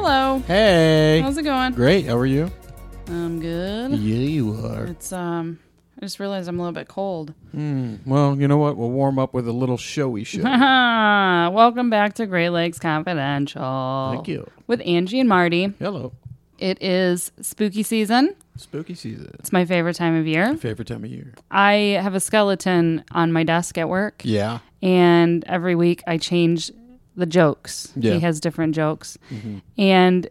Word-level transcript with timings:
Hello. 0.00 0.38
Hey. 0.46 1.20
How's 1.24 1.36
it 1.38 1.42
going? 1.42 1.72
Great. 1.74 2.06
How 2.06 2.16
are 2.16 2.24
you? 2.24 2.52
I'm 3.08 3.40
good. 3.40 3.90
Yeah, 3.98 4.14
you 4.16 4.52
are. 4.64 4.84
It's 4.86 5.12
um 5.12 5.58
I 5.98 6.02
just 6.02 6.20
realized 6.20 6.48
I'm 6.48 6.56
a 6.56 6.62
little 6.62 6.72
bit 6.72 6.86
cold. 6.86 7.34
Well, 7.52 8.36
you 8.38 8.46
know 8.46 8.58
what? 8.58 8.76
We'll 8.76 8.92
warm 8.92 9.18
up 9.18 9.34
with 9.34 9.48
a 9.48 9.52
little 9.52 9.76
showy 9.76 10.22
show. 10.22 10.42
Welcome 10.44 11.90
back 11.90 12.14
to 12.14 12.26
Great 12.26 12.50
Lakes 12.50 12.78
Confidential. 12.78 14.10
Thank 14.14 14.28
you. 14.28 14.48
With 14.68 14.80
Angie 14.86 15.18
and 15.18 15.28
Marty. 15.28 15.74
Hello. 15.80 16.12
It 16.58 16.80
is 16.80 17.32
spooky 17.40 17.82
season. 17.82 18.36
Spooky 18.56 18.94
season. 18.94 19.32
It's 19.40 19.50
my 19.52 19.64
favorite 19.64 19.96
time 19.96 20.14
of 20.14 20.28
year. 20.28 20.56
Favorite 20.58 20.86
time 20.86 21.02
of 21.02 21.10
year. 21.10 21.34
I 21.50 21.98
have 22.00 22.14
a 22.14 22.20
skeleton 22.20 23.04
on 23.10 23.32
my 23.32 23.42
desk 23.42 23.76
at 23.78 23.88
work, 23.88 24.22
Yeah. 24.24 24.60
and 24.80 25.44
every 25.46 25.74
week 25.74 26.02
I 26.06 26.18
change 26.18 26.70
the 27.18 27.26
jokes. 27.26 27.92
Yeah. 27.96 28.14
He 28.14 28.20
has 28.20 28.40
different 28.40 28.74
jokes. 28.74 29.18
Mm-hmm. 29.30 29.58
And 29.76 30.28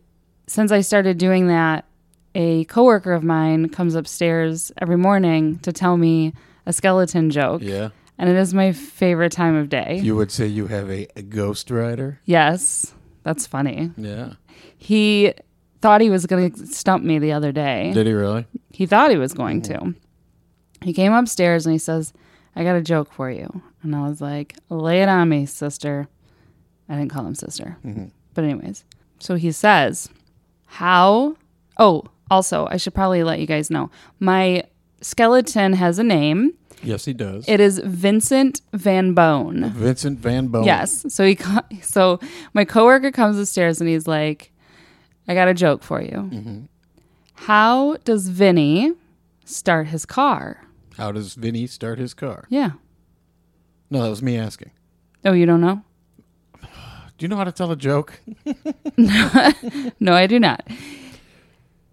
since 0.48 0.72
I 0.72 0.82
started 0.82 1.18
doing 1.18 1.48
that, 1.48 1.86
a 2.34 2.66
coworker 2.66 3.14
of 3.14 3.24
mine 3.24 3.70
comes 3.70 3.96
upstairs 3.96 4.72
every 4.80 4.98
morning 4.98 5.60
to 5.60 5.72
tell 5.72 5.98
me 5.98 6.34
a 6.66 6.74
skeleton 6.74 7.30
joke. 7.30 7.62
Yeah. 7.62 7.90
And 8.18 8.30
it 8.30 8.36
is 8.36 8.54
my 8.54 8.72
favorite 8.72 9.32
time 9.32 9.56
of 9.56 9.70
day. 9.70 10.00
You 10.02 10.16
would 10.16 10.32
say 10.32 10.48
you 10.48 10.68
have 10.68 10.90
a, 10.90 11.08
a 11.16 11.22
ghost 11.22 11.70
rider? 11.70 12.20
yes, 12.26 12.94
that's 13.24 13.46
funny. 13.46 13.92
Yeah. 13.98 14.34
He 14.78 15.34
thought 15.82 16.02
he 16.02 16.10
was 16.10 16.26
going 16.26 16.52
to 16.52 16.68
stump 16.68 17.04
me 17.04 17.20
the 17.20 17.34
other 17.34 17.52
day. 17.52 17.92
Did 17.94 18.08
he 18.08 18.14
really? 18.14 18.46
He 18.72 18.86
thought 18.86 19.12
he 19.12 19.18
was 19.18 19.34
going 19.34 19.62
to. 19.64 19.94
He 20.82 20.94
came 20.94 21.12
upstairs 21.12 21.66
and 21.66 21.74
he 21.74 21.80
says, 21.80 22.14
I 22.56 22.64
got 22.64 22.76
a 22.76 22.82
joke 22.82 23.12
for 23.12 23.30
you. 23.30 23.62
And 23.84 23.96
I 23.96 24.08
was 24.08 24.22
like, 24.22 24.56
lay 24.70 25.02
it 25.02 25.10
on 25.10 25.30
me, 25.30 25.46
sister. 25.46 26.08
I 26.90 26.96
didn't 26.96 27.12
call 27.12 27.26
him 27.26 27.36
sister. 27.36 27.78
Mm-hmm. 27.86 28.06
But, 28.34 28.44
anyways, 28.44 28.84
so 29.20 29.36
he 29.36 29.52
says, 29.52 30.10
How? 30.66 31.36
Oh, 31.78 32.04
also, 32.30 32.68
I 32.70 32.78
should 32.78 32.94
probably 32.94 33.24
let 33.24 33.40
you 33.40 33.48
guys 33.48 33.70
know 33.70 33.90
my 34.20 34.64
skeleton 35.02 35.74
has 35.74 36.00
a 36.00 36.04
name. 36.04 36.54
Yes, 36.84 37.06
he 37.06 37.14
does. 37.14 37.48
It 37.48 37.60
is 37.60 37.80
Vincent 37.80 38.62
Van 38.74 39.14
Bone. 39.14 39.72
Vincent 39.72 40.20
Van 40.20 40.48
Bone. 40.48 40.64
Yes. 40.66 41.06
So 41.10 41.26
he 41.26 41.36
co- 41.36 41.62
so 41.82 42.20
my 42.54 42.66
coworker 42.66 43.12
comes 43.12 43.40
upstairs 43.40 43.82
and 43.82 43.90
he's 43.90 44.08
like, 44.08 44.52
"I 45.28 45.34
got 45.34 45.48
a 45.48 45.54
joke 45.54 45.84
for 45.84 46.02
you. 46.02 46.12
Mm-hmm. 46.12 46.60
How 47.34 47.98
does 48.04 48.28
Vinny 48.28 48.94
start 49.46 49.88
his 49.88 50.06
car?" 50.06 50.64
How 50.98 51.12
does 51.12 51.36
Vinny 51.36 51.68
start 51.68 52.00
his 52.00 52.14
car? 52.16 52.46
Yeah. 52.50 52.72
No, 53.90 54.02
that 54.04 54.10
was 54.10 54.24
me 54.24 54.36
asking. 54.38 54.72
Oh, 55.24 55.34
you 55.34 55.46
don't 55.46 55.62
know? 55.62 55.84
Do 57.18 57.24
you 57.24 57.28
know 57.30 57.36
how 57.38 57.44
to 57.46 57.52
tell 57.52 57.72
a 57.72 57.76
joke? 57.76 58.20
No, 60.00 60.14
I 60.14 60.28
do 60.28 60.40
not. 60.40 60.68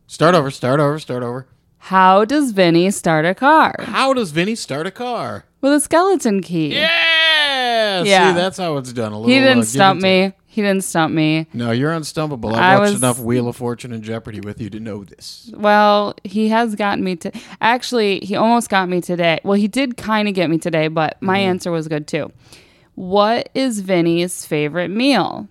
Start 0.07 0.35
over, 0.35 0.51
start 0.51 0.81
over, 0.81 0.99
start 0.99 1.23
over. 1.23 1.47
How 1.79 2.25
does 2.25 2.53
Vinny 2.53 2.91
start 2.91 3.27
a 3.27 3.35
car 3.35 3.75
How 3.81 4.15
does 4.15 4.31
Vinny 4.31 4.55
start 4.55 4.87
a 4.87 4.91
car? 4.91 5.45
with 5.61 5.73
a 5.73 5.81
skeleton 5.81 6.41
key? 6.43 6.75
Yeah. 6.75 8.03
Yeah. 8.03 8.33
See, 8.33 8.37
that's 8.39 8.59
how 8.59 8.77
it's 8.79 8.93
done. 8.93 9.13
A 9.13 9.19
little, 9.19 9.31
He 9.31 9.39
uh, 9.39 9.43
didn't 9.45 9.59
give 9.61 9.69
stump 9.69 9.97
and 9.97 10.03
me. 10.03 10.33
He 10.47 10.63
didn't 10.63 10.85
stump 10.85 11.13
me. 11.15 11.47
No, 11.53 11.71
you're 11.73 11.91
unstumpable. 11.93 12.53
I've 12.53 12.59
I 12.59 12.79
watched 12.79 12.93
was- 12.93 13.03
enough 13.03 13.19
Wheel 13.19 13.49
of 13.49 13.57
Fortune 13.57 13.93
and 13.93 14.03
Jeopardy 14.03 14.41
with 14.41 14.61
you 14.61 14.71
to 14.71 14.81
know 14.81 15.05
this. 15.05 15.51
Well, 15.57 16.15
he 16.25 16.49
has 16.49 16.75
gotten 16.75 17.03
me 17.05 17.17
to. 17.17 17.33
Actually, 17.61 18.21
he 18.21 18.37
almost 18.37 18.69
got 18.71 18.89
me 18.89 19.01
today. 19.01 19.41
Well, 19.43 19.55
he 19.59 19.69
did 19.69 19.97
kind 19.97 20.29
of 20.29 20.35
get 20.35 20.49
me 20.51 20.59
today, 20.59 20.89
but 20.89 21.21
my 21.23 21.39
answer 21.39 21.71
was 21.71 21.89
good 21.89 22.07
too. 22.07 22.31
What 22.95 23.49
is 23.55 23.81
Vinny's 23.81 24.47
favorite 24.47 24.91
meal? 24.91 25.49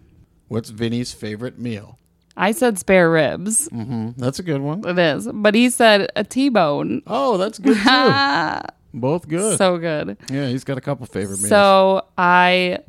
What's 0.47 0.69
Vinny's 0.69 1.13
favorite 1.13 1.59
meal? 1.59 1.97
I 2.35 2.51
said 2.51 2.79
spare 2.79 3.11
ribs. 3.11 3.69
Mm-hmm. 3.69 4.11
That's 4.17 4.39
a 4.39 4.43
good 4.43 4.61
one. 4.61 4.83
It 4.87 4.97
is, 4.97 5.27
but 5.31 5.53
he 5.53 5.69
said 5.69 6.11
a 6.15 6.23
T-bone. 6.23 7.03
Oh, 7.05 7.37
that's 7.37 7.59
good 7.59 7.77
too. 7.77 8.59
Both 8.99 9.27
good. 9.27 9.57
so 9.57 9.77
good. 9.77 10.17
yeah, 10.29 10.47
he's 10.47 10.63
got 10.63 10.77
a 10.77 10.81
couple 10.81 11.05
favorite 11.07 11.37
meals. 11.37 11.49
So 11.49 12.05
I, 12.17 12.79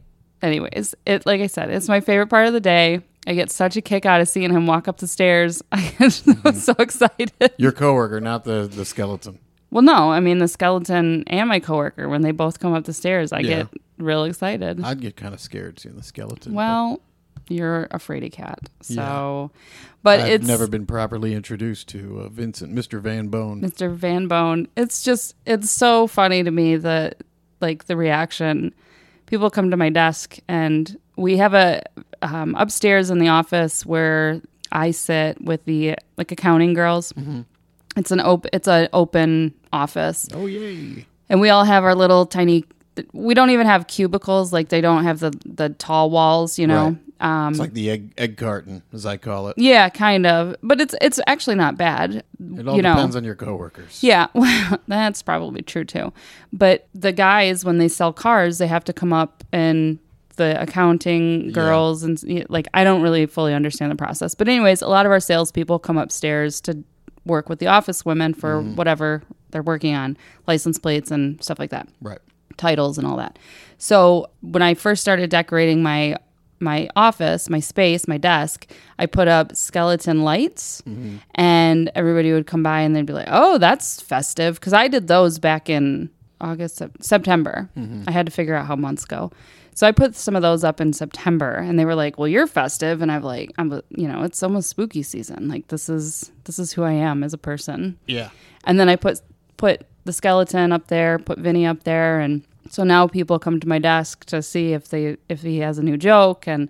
anyways, 0.42 0.94
it 1.06 1.25
like 1.26 1.41
I 1.41 1.47
said, 1.47 1.71
it's 1.71 1.88
my 1.88 2.00
favorite 2.00 2.28
part 2.28 2.47
of 2.47 2.53
the 2.53 2.60
day. 2.60 3.00
I 3.26 3.32
get 3.34 3.50
such 3.50 3.76
a 3.76 3.81
kick 3.81 4.04
out 4.04 4.21
of 4.21 4.28
seeing 4.28 4.50
him 4.50 4.66
walk 4.66 4.86
up 4.86 4.98
the 4.98 5.06
stairs. 5.06 5.62
I'm 5.72 6.10
so 6.10 6.75
excited. 6.78 7.32
Your 7.56 7.72
coworker, 7.72 8.21
not 8.21 8.44
the 8.44 8.69
the 8.71 8.84
skeleton. 8.84 9.38
Well, 9.74 9.82
no, 9.82 10.12
I 10.12 10.20
mean 10.20 10.38
the 10.38 10.46
skeleton 10.46 11.24
and 11.26 11.48
my 11.48 11.58
coworker 11.58 12.08
when 12.08 12.22
they 12.22 12.30
both 12.30 12.60
come 12.60 12.72
up 12.74 12.84
the 12.84 12.92
stairs, 12.92 13.32
I 13.32 13.40
Yeah. 13.40 13.48
get 13.56 13.68
real 13.98 14.22
excited. 14.22 14.80
I'd 14.84 15.00
get 15.00 15.16
kind 15.16 15.34
of 15.34 15.40
scared 15.40 15.80
seeing 15.80 15.96
the 15.96 16.02
skeleton. 16.04 16.52
but 16.52 16.56
well, 16.56 17.00
you're 17.48 17.88
a 17.90 17.98
fraidy 17.98 18.30
cat, 18.30 18.70
so, 18.80 19.50
but 20.04 20.20
I've 20.20 20.28
it's 20.28 20.46
never 20.46 20.68
been 20.68 20.86
properly 20.86 21.34
introduced 21.34 21.88
to 21.88 22.20
uh, 22.20 22.28
Vincent, 22.28 22.72
Mr. 22.72 23.00
Van 23.00 23.26
Bone. 23.26 23.60
Mr. 23.62 23.92
Van 23.92 24.28
Bone. 24.28 24.68
It's 24.76 25.02
just 25.02 25.34
it's 25.44 25.72
so 25.72 26.06
funny 26.06 26.44
to 26.44 26.52
me 26.52 26.76
that 26.76 27.24
like 27.60 27.86
the 27.86 27.96
reaction. 27.96 28.72
People 29.26 29.50
come 29.50 29.72
to 29.72 29.76
my 29.76 29.91
desk 29.91 30.38
and 30.46 30.96
we 31.16 31.36
have 31.38 31.52
a 31.52 31.82
um, 32.22 32.54
upstairs 32.54 33.10
in 33.10 33.18
the 33.18 33.28
office 33.28 33.84
where 33.84 34.41
I 34.70 34.92
sit 34.92 35.42
with 35.42 35.64
the 35.64 35.96
like 36.16 36.30
accounting 36.30 36.74
girls. 36.74 37.12
It's 37.97 38.10
an 38.10 38.21
open 38.21 38.50
it's 38.53 38.69
an 38.69 38.88
open 38.93 39.55
office 39.72 40.28
Oh 40.34 40.47
yay! 40.47 41.06
and 41.28 41.41
we 41.41 41.49
all 41.50 41.65
have 41.65 41.84
our 41.84 41.94
little 41.94 42.27
tiny 42.27 42.65
we 43.12 43.34
don't 43.34 43.50
even 43.50 43.66
have 43.66 43.87
cubicles 43.88 44.53
like 44.53 44.69
they 44.69 44.81
don't 44.81 45.03
have 45.05 45.19
the 45.21 45.32
the 45.44 45.71
tall 45.71 46.10
walls, 46.10 46.59
you 46.59 46.66
know. 46.66 46.97
Um 47.21 47.50
It's 47.50 47.59
like 47.60 47.72
the 47.72 47.91
egg 47.91 48.12
egg 48.19 48.37
carton, 48.37 48.83
as 48.93 49.04
I 49.06 49.16
call 49.16 49.49
it. 49.49 49.56
yeah, 49.59 49.88
kind 49.88 50.27
of. 50.27 50.54
But 50.62 50.81
it's 50.81 50.94
it's 51.00 51.19
actually 51.27 51.56
not 51.56 51.77
bad. 51.77 52.22
It 52.57 52.68
all 52.68 52.77
you 52.77 52.83
know. 52.83 52.95
depends 52.95 53.16
on 53.16 53.24
your 53.24 53.34
coworkers. 53.36 54.03
Yeah, 54.03 54.27
well, 54.34 54.78
that's 54.89 55.22
probably 55.22 55.63
true 55.63 55.84
too. 55.84 56.13
But 56.53 56.86
the 56.95 57.13
guys, 57.13 57.65
when 57.65 57.78
they 57.78 57.89
sell 57.89 58.13
cars, 58.13 58.59
they 58.59 58.66
have 58.68 58.84
to 58.84 58.92
come 58.92 59.13
up 59.13 59.42
and 59.53 59.98
the 60.36 60.60
accounting 60.60 61.53
girls 61.53 62.03
and 62.03 62.21
like 62.48 62.66
I 62.74 62.83
don't 62.84 63.03
really 63.03 63.27
fully 63.27 63.54
understand 63.54 63.91
the 63.92 63.97
process. 63.97 64.34
But 64.34 64.48
anyways, 64.48 64.83
a 64.83 64.89
lot 64.89 65.07
of 65.07 65.13
our 65.13 65.21
salespeople 65.21 65.78
come 65.80 65.97
upstairs 65.98 66.60
to 66.63 66.83
work 67.24 67.48
with 67.48 67.59
the 67.59 67.66
office 67.66 68.04
women 68.04 68.34
for 68.34 68.60
mm-hmm. 68.60 68.76
whatever 68.76 69.22
they're 69.50 69.62
working 69.62 69.94
on, 69.94 70.16
license 70.47 70.78
plates 70.78 71.10
and 71.10 71.42
stuff 71.42 71.59
like 71.59 71.71
that 71.71 71.88
Right. 72.00 72.18
titles 72.56 72.98
and 72.98 73.06
all 73.06 73.16
that. 73.16 73.38
So 73.78 74.30
when 74.41 74.62
I 74.62 74.74
first 74.74 75.00
started 75.03 75.30
decorating 75.30 75.82
my 75.82 76.16
my 76.60 76.88
office, 76.97 77.50
my 77.50 77.60
space, 77.60 78.09
my 78.09 78.16
desk, 78.16 78.71
I 78.98 79.06
put 79.06 79.28
up 79.28 79.54
skeleton 79.54 80.22
lights, 80.22 80.82
mm-hmm. 80.86 81.16
and 81.34 81.91
everybody 81.94 82.32
would 82.32 82.47
come 82.47 82.62
by 82.62 82.80
and 82.80 82.94
they'd 82.97 83.04
be 83.04 83.12
like, 83.12 83.28
"Oh, 83.30 83.59
that's 83.59 84.00
festive," 84.00 84.54
because 84.60 84.72
I 84.72 84.88
did 84.88 85.09
those 85.09 85.38
back 85.38 85.68
in 85.68 86.10
August, 86.41 86.77
Sep- 86.77 87.03
September. 87.03 87.68
Mm-hmm. 87.77 88.04
I 88.06 88.12
had 88.12 88.27
to 88.27 88.32
figure 88.32 88.54
out 88.54 88.66
how 88.66 88.77
months 88.77 89.04
go. 89.04 89.30
So 89.74 89.86
I 89.86 89.92
put 89.92 90.15
some 90.15 90.36
of 90.36 90.42
those 90.42 90.62
up 90.62 90.80
in 90.80 90.92
September, 90.92 91.50
and 91.56 91.78
they 91.78 91.84
were 91.84 91.97
like, 91.97 92.18
"Well, 92.18 92.28
you're 92.28 92.47
festive," 92.47 93.03
and 93.03 93.10
I'm 93.10 93.22
like, 93.22 93.53
"I'm, 93.59 93.72
you 93.91 94.06
know, 94.09 94.22
it's 94.22 94.42
almost 94.42 94.68
spooky 94.71 95.03
season. 95.03 95.48
Like 95.48 95.68
this 95.68 95.88
is 95.88 96.30
this 96.44 96.59
is 96.59 96.72
who 96.72 96.82
I 96.84 96.92
am 96.92 97.24
as 97.24 97.32
a 97.34 97.38
person." 97.38 97.98
Yeah. 98.06 98.30
And 98.65 98.78
then 98.78 98.88
I 98.88 98.97
put 98.97 99.21
put 99.56 99.82
the 100.04 100.12
skeleton 100.12 100.71
up 100.72 100.86
there, 100.88 101.18
put 101.18 101.38
Vinny 101.38 101.66
up 101.66 101.84
there, 101.84 102.21
and 102.21 102.42
so 102.71 102.84
now 102.84 103.06
people 103.06 103.38
come 103.38 103.59
to 103.60 103.68
my 103.68 103.78
desk 103.78 104.24
to 104.26 104.42
see 104.42 104.72
if 104.72 104.88
they 104.88 105.16
if 105.28 105.42
he 105.42 105.59
has 105.59 105.78
a 105.78 105.82
new 105.82 105.97
joke, 105.97 106.47
and 106.47 106.68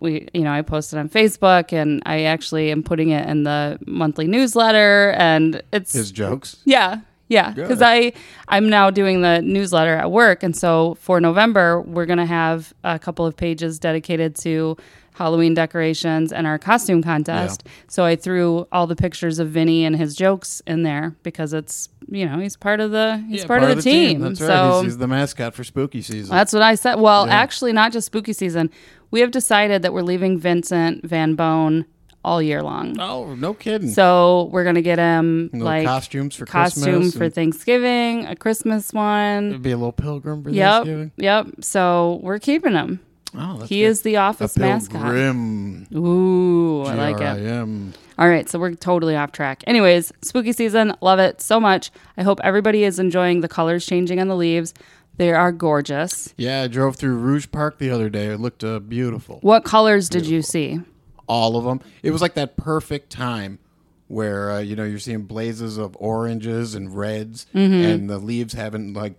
we 0.00 0.28
you 0.34 0.42
know 0.42 0.52
I 0.52 0.62
posted 0.62 0.98
on 0.98 1.08
Facebook, 1.08 1.72
and 1.72 2.02
I 2.04 2.22
actually 2.24 2.70
am 2.72 2.82
putting 2.82 3.10
it 3.10 3.28
in 3.28 3.44
the 3.44 3.78
monthly 3.86 4.26
newsletter, 4.26 5.14
and 5.16 5.62
it's 5.72 5.92
His 5.92 6.10
jokes. 6.10 6.56
yeah. 6.64 7.00
Yeah, 7.28 7.52
because 7.52 7.82
I 7.82 8.12
I'm 8.48 8.68
now 8.68 8.90
doing 8.90 9.20
the 9.20 9.40
newsletter 9.42 9.94
at 9.94 10.10
work, 10.10 10.42
and 10.42 10.56
so 10.56 10.96
for 11.00 11.20
November 11.20 11.80
we're 11.82 12.06
gonna 12.06 12.26
have 12.26 12.72
a 12.84 12.98
couple 12.98 13.26
of 13.26 13.36
pages 13.36 13.78
dedicated 13.78 14.34
to 14.36 14.76
Halloween 15.14 15.52
decorations 15.52 16.32
and 16.32 16.46
our 16.46 16.58
costume 16.58 17.02
contest. 17.02 17.64
So 17.88 18.04
I 18.04 18.14
threw 18.16 18.66
all 18.70 18.86
the 18.86 18.94
pictures 18.96 19.40
of 19.40 19.48
Vinny 19.50 19.84
and 19.84 19.96
his 19.96 20.14
jokes 20.14 20.62
in 20.66 20.84
there 20.84 21.16
because 21.24 21.52
it's 21.52 21.88
you 22.08 22.24
know 22.24 22.38
he's 22.38 22.56
part 22.56 22.80
of 22.80 22.92
the 22.92 23.22
he's 23.28 23.40
Yeah, 23.42 23.46
part, 23.46 23.62
of 23.64 23.74
the, 23.76 23.82
team. 23.82 24.20
That's 24.20 24.40
right. 24.40 24.74
He's, 24.76 24.84
he's 24.84 24.98
the 24.98 25.08
mascot 25.08 25.54
for 25.54 25.64
spooky 25.64 26.02
season. 26.02 26.34
that's 26.34 26.52
what 26.52 26.62
I 26.62 26.76
said. 26.76 26.94
Well, 26.96 27.26
Yeah. 27.26 27.34
actually, 27.34 27.72
not 27.72 27.92
just 27.92 28.06
spooky 28.06 28.32
season. 28.32 28.70
We 29.10 29.20
have 29.20 29.30
decided 29.30 29.82
that 29.82 29.92
we're 29.92 30.02
leaving 30.02 30.38
Vincent 30.38 31.04
Van 31.04 31.34
Bone 31.34 31.84
all 32.24 32.42
year 32.42 32.62
long. 32.62 32.98
oh, 33.00 33.34
no 33.34 33.54
kidding. 33.54 33.90
So 33.90 34.48
we're 34.52 34.64
gonna 34.64 34.82
get 34.82 34.98
him 34.98 35.50
Little 35.52 35.64
like 35.66 35.86
costumes 35.86 36.34
for 36.34 36.46
costume 36.46 36.82
Christmas 36.84 37.16
for 37.16 37.24
and- 37.24 37.34
Thanksgiving, 37.34 38.26
a 38.26 38.36
Christmas 38.36 38.92
one. 38.92 39.48
It'd 39.48 39.62
be 39.62 39.70
a 39.70 39.76
little 39.76 39.92
pilgrim 39.92 40.42
for 40.42 40.50
Yep, 40.50 40.72
Thanksgiving. 40.72 41.12
yep. 41.16 41.46
So 41.60 42.18
we're 42.22 42.38
keeping 42.38 42.72
him. 42.72 43.00
Oh, 43.36 43.58
that's 43.58 43.68
he 43.68 43.80
good. 43.80 43.86
is 43.88 44.02
the 44.02 44.14
a 44.14 44.20
office 44.20 44.56
mascot. 44.56 45.02
pilgrim. 45.02 45.86
Ooh, 45.94 46.82
I 46.84 46.94
like 46.94 47.16
it. 47.16 47.40
G-R-I-M. 47.40 47.92
All 48.18 48.28
right, 48.28 48.48
so 48.48 48.58
we're 48.58 48.74
totally 48.74 49.14
off 49.16 49.32
track. 49.32 49.62
Anyways, 49.66 50.12
spooky 50.22 50.52
season, 50.52 50.94
love 51.02 51.18
it 51.18 51.40
so 51.40 51.60
much. 51.60 51.90
I 52.16 52.22
hope 52.22 52.40
everybody 52.42 52.84
is 52.84 52.98
enjoying 52.98 53.42
the 53.42 53.48
colors 53.48 53.84
changing 53.86 54.18
on 54.18 54.28
the 54.28 54.34
leaves. 54.34 54.72
They 55.18 55.32
are 55.32 55.52
gorgeous. 55.52 56.32
Yeah, 56.36 56.62
I 56.62 56.68
drove 56.68 56.96
through 56.96 57.16
Rouge 57.16 57.46
Park 57.52 57.78
the 57.78 57.90
other 57.90 58.08
day. 58.08 58.26
It 58.26 58.40
looked 58.40 58.64
uh, 58.64 58.78
beautiful. 58.80 59.38
What 59.42 59.62
colors 59.64 60.08
did 60.08 60.26
you 60.26 60.42
see? 60.42 60.80
All 61.28 61.56
of 61.56 61.64
them. 61.64 61.80
It 62.02 62.10
was 62.10 62.22
like 62.22 62.34
that 62.34 62.56
perfect 62.56 63.10
time 63.10 63.58
where 64.06 64.50
uh, 64.50 64.58
you 64.60 64.74
know 64.74 64.84
you're 64.84 64.98
seeing 64.98 65.22
blazes 65.24 65.76
of 65.76 65.96
oranges 66.00 66.74
and 66.74 66.96
reds, 66.96 67.46
and 67.54 68.08
the 68.08 68.18
leaves 68.18 68.54
haven't 68.54 68.94
like 68.94 69.14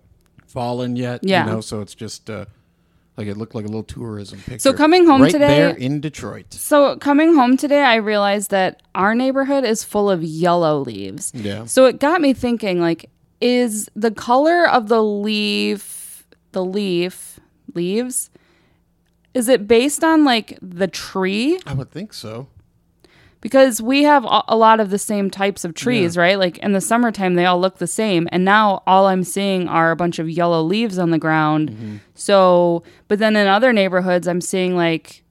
fallen 0.46 0.96
yet. 0.96 1.20
Mm-hmm. 1.20 1.28
Yeah. 1.28 1.46
you 1.46 1.52
know, 1.52 1.60
so 1.60 1.80
it's 1.80 1.94
just 1.94 2.28
uh, 2.28 2.46
like 3.16 3.28
it 3.28 3.36
looked 3.36 3.54
like 3.54 3.64
a 3.64 3.68
little 3.68 3.84
tourism 3.84 4.40
picture. 4.40 4.58
So 4.58 4.72
coming 4.72 5.06
home 5.06 5.22
right 5.22 5.30
today- 5.30 5.46
there 5.46 5.70
in 5.70 6.00
Detroit. 6.00 6.52
So 6.54 6.96
coming 6.96 7.34
home 7.34 7.56
today, 7.56 7.82
I 7.82 7.96
realized 7.96 8.50
that 8.50 8.82
our 8.94 9.14
neighborhood 9.14 9.64
is 9.64 9.84
full 9.84 10.10
of 10.10 10.22
yellow 10.24 10.80
leaves. 10.80 11.32
Yeah. 11.34 11.66
So 11.66 11.84
it 11.84 12.00
got 12.00 12.20
me 12.20 12.32
thinking 12.32 12.80
like 12.80 13.08
is 13.40 13.88
the 13.94 14.10
color 14.10 14.68
of 14.68 14.88
the 14.88 15.02
leaf 15.02 16.26
the 16.52 16.64
leaf 16.64 17.38
leaves 17.74 18.30
is 19.34 19.48
it 19.48 19.66
based 19.68 20.02
on 20.04 20.24
like 20.24 20.58
the 20.60 20.86
tree 20.88 21.58
I 21.66 21.72
would 21.74 21.90
think 21.90 22.12
so. 22.12 22.48
because 23.40 23.80
we 23.80 24.02
have 24.02 24.24
a 24.48 24.56
lot 24.56 24.80
of 24.80 24.90
the 24.90 24.98
same 24.98 25.30
types 25.30 25.64
of 25.64 25.74
trees 25.74 26.16
right 26.16 26.38
like 26.38 26.58
in 26.58 26.72
the 26.72 26.80
summertime 26.80 27.34
they 27.34 27.46
all 27.46 27.60
look 27.60 27.78
the 27.78 27.86
same 27.86 28.28
and 28.32 28.44
now 28.44 28.82
all 28.86 29.06
i'm 29.06 29.24
seeing 29.24 29.66
are 29.68 29.90
a 29.90 29.96
bunch 29.96 30.18
of 30.18 30.28
yellow 30.28 30.62
leaves 30.62 30.98
on 30.98 31.10
the 31.10 31.18
ground 31.18 31.70
Mm-hmm. 31.70 31.96
so 32.14 32.82
but 33.08 33.18
then 33.18 33.36
in 33.36 33.46
other 33.46 33.72
neighborhoods 33.72 34.28
i'm 34.28 34.40
seeing 34.42 34.76
like 34.76 35.22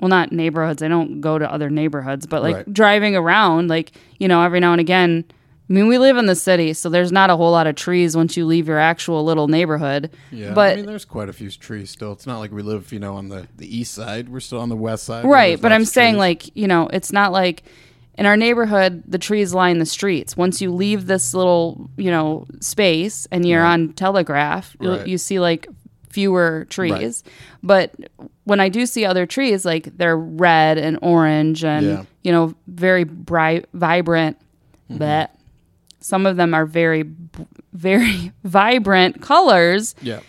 well 0.00 0.08
not 0.08 0.32
neighborhoods 0.32 0.82
i 0.82 0.88
don't 0.88 1.20
go 1.20 1.38
to 1.38 1.52
other 1.52 1.68
neighborhoods 1.68 2.26
but 2.26 2.42
like 2.42 2.56
Right. 2.56 2.72
driving 2.72 3.14
around 3.16 3.68
like 3.68 3.92
you 4.18 4.28
know 4.28 4.42
every 4.42 4.60
now 4.60 4.72
and 4.72 4.80
again 4.80 5.24
i 5.68 5.72
mean 5.72 5.86
we 5.88 5.98
live 5.98 6.16
in 6.16 6.26
the 6.26 6.34
city 6.34 6.72
so 6.72 6.88
there's 6.88 7.12
not 7.12 7.30
a 7.30 7.36
whole 7.36 7.50
lot 7.52 7.66
of 7.66 7.74
trees 7.76 8.16
once 8.16 8.36
you 8.36 8.46
leave 8.46 8.68
your 8.68 8.78
actual 8.78 9.24
little 9.24 9.48
neighborhood 9.48 10.10
Yeah, 10.30 10.52
but 10.54 10.72
I 10.72 10.76
mean, 10.76 10.86
there's 10.86 11.04
quite 11.04 11.28
a 11.28 11.32
few 11.32 11.50
trees 11.50 11.90
still. 11.90 12.12
It's 12.12 12.26
not 12.26 12.38
like 12.38 12.52
we 12.52 12.62
live, 12.62 12.92
you 12.92 12.98
know, 12.98 13.16
on 13.16 13.28
the, 13.28 13.46
the 13.56 13.66
east 13.78 13.92
side. 13.94 14.28
We're 14.28 14.40
still 14.40 14.60
on 14.60 14.68
the 14.68 14.76
west 14.76 15.04
side. 15.04 15.24
Right, 15.24 15.60
but 15.60 15.72
I'm 15.72 15.84
saying 15.84 16.14
trees. 16.14 16.18
like, 16.18 16.56
you 16.56 16.66
know, 16.66 16.88
it's 16.92 17.12
not 17.12 17.32
like 17.32 17.62
in 18.16 18.26
our 18.26 18.36
neighborhood 18.36 19.02
the 19.06 19.18
trees 19.18 19.52
line 19.54 19.78
the 19.78 19.86
streets. 19.86 20.36
Once 20.36 20.60
you 20.60 20.72
leave 20.72 21.06
this 21.06 21.34
little, 21.34 21.90
you 21.96 22.10
know, 22.10 22.46
space 22.60 23.26
and 23.30 23.46
you're 23.46 23.64
on 23.64 23.92
Telegraph, 23.92 24.74
Right. 24.80 25.06
you 25.06 25.18
see 25.18 25.38
like 25.38 25.68
fewer 26.10 26.66
trees. 26.70 27.22
But 27.62 27.94
when 28.44 28.60
I 28.60 28.68
do 28.70 28.86
see 28.86 29.04
other 29.04 29.26
trees 29.26 29.64
like 29.64 29.96
they're 29.98 30.16
red 30.16 30.78
and 30.78 30.98
orange 31.02 31.62
and 31.64 31.86
Yeah. 31.86 32.04
you 32.22 32.32
know, 32.32 32.54
very 32.66 33.04
bright 33.04 33.66
vibrant 33.74 34.36
Mm-hmm. 34.90 34.98
but 35.00 35.34
some 36.00 36.26
of 36.26 36.36
them 36.36 36.54
are 36.54 36.66
very 36.66 37.04
very 37.72 38.32
vibrant 38.44 39.20
colors 39.22 39.94
yeah. 40.00 40.20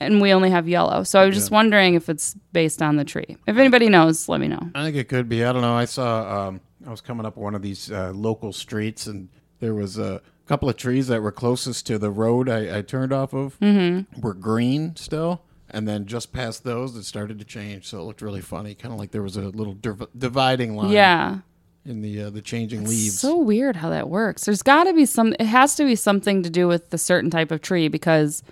and 0.00 0.20
we 0.20 0.32
only 0.32 0.50
have 0.50 0.68
yellow. 0.68 1.02
So 1.04 1.20
I 1.20 1.26
was 1.26 1.34
just 1.34 1.50
wondering 1.50 1.94
if 1.94 2.08
it's 2.08 2.34
based 2.52 2.82
on 2.82 2.96
the 2.96 3.04
tree. 3.04 3.36
If 3.46 3.56
anybody 3.56 3.88
knows, 3.88 4.28
let 4.28 4.40
me 4.40 4.48
know. 4.48 4.70
I 4.74 4.84
think 4.84 4.96
it 4.96 5.08
could 5.08 5.28
be. 5.28 5.44
I 5.44 5.52
don't 5.52 5.62
know. 5.62 5.74
I 5.74 5.84
saw. 5.86 6.48
Um, 6.48 6.60
I 6.86 6.90
was 6.90 7.00
coming 7.00 7.24
up 7.26 7.36
one 7.36 7.54
of 7.54 7.62
these 7.62 7.92
uh, 7.92 8.10
local 8.12 8.52
streets, 8.52 9.06
and 9.06 9.28
there 9.60 9.74
was 9.74 9.98
a 9.98 10.20
couple 10.46 10.68
of 10.68 10.76
trees 10.76 11.06
that 11.06 11.22
were 11.22 11.30
closest 11.30 11.86
to 11.86 11.96
the 11.98 12.10
road 12.10 12.48
I, 12.48 12.78
I 12.78 12.82
turned 12.82 13.12
off 13.12 13.32
of 13.32 13.58
Mm-hmm. 13.60 14.20
were 14.20 14.34
green 14.34 14.96
still, 14.96 15.42
and 15.70 15.86
then 15.86 16.06
just 16.06 16.32
past 16.32 16.64
those, 16.64 16.96
it 16.96 17.04
started 17.04 17.38
to 17.38 17.44
change. 17.44 17.86
So 17.86 18.00
it 18.00 18.02
looked 18.02 18.20
really 18.22 18.40
funny, 18.40 18.74
kind 18.74 18.92
of 18.92 18.98
like 18.98 19.12
there 19.12 19.22
was 19.22 19.36
a 19.36 19.42
little 19.42 19.74
div- 19.74 20.08
dividing 20.18 20.74
line. 20.74 20.90
Yeah. 20.90 21.38
In 21.84 22.02
the 22.02 22.24
uh, 22.24 22.30
the 22.30 22.42
changing 22.42 22.84
leaves. 22.84 23.18
So 23.18 23.36
weird 23.36 23.76
how 23.76 23.90
that 23.90 24.08
works. 24.08 24.44
There's 24.44 24.62
got 24.62 24.84
to 24.84 24.92
be 24.92 25.06
some. 25.06 25.34
It 25.38 25.46
has 25.46 25.74
to 25.76 25.84
be 25.84 25.96
something 25.96 26.42
to 26.42 26.50
do 26.50 26.68
with 26.68 26.90
the 26.90 26.98
certain 26.98 27.30
type 27.30 27.50
of 27.50 27.60
tree 27.60 27.88
because 27.88 28.42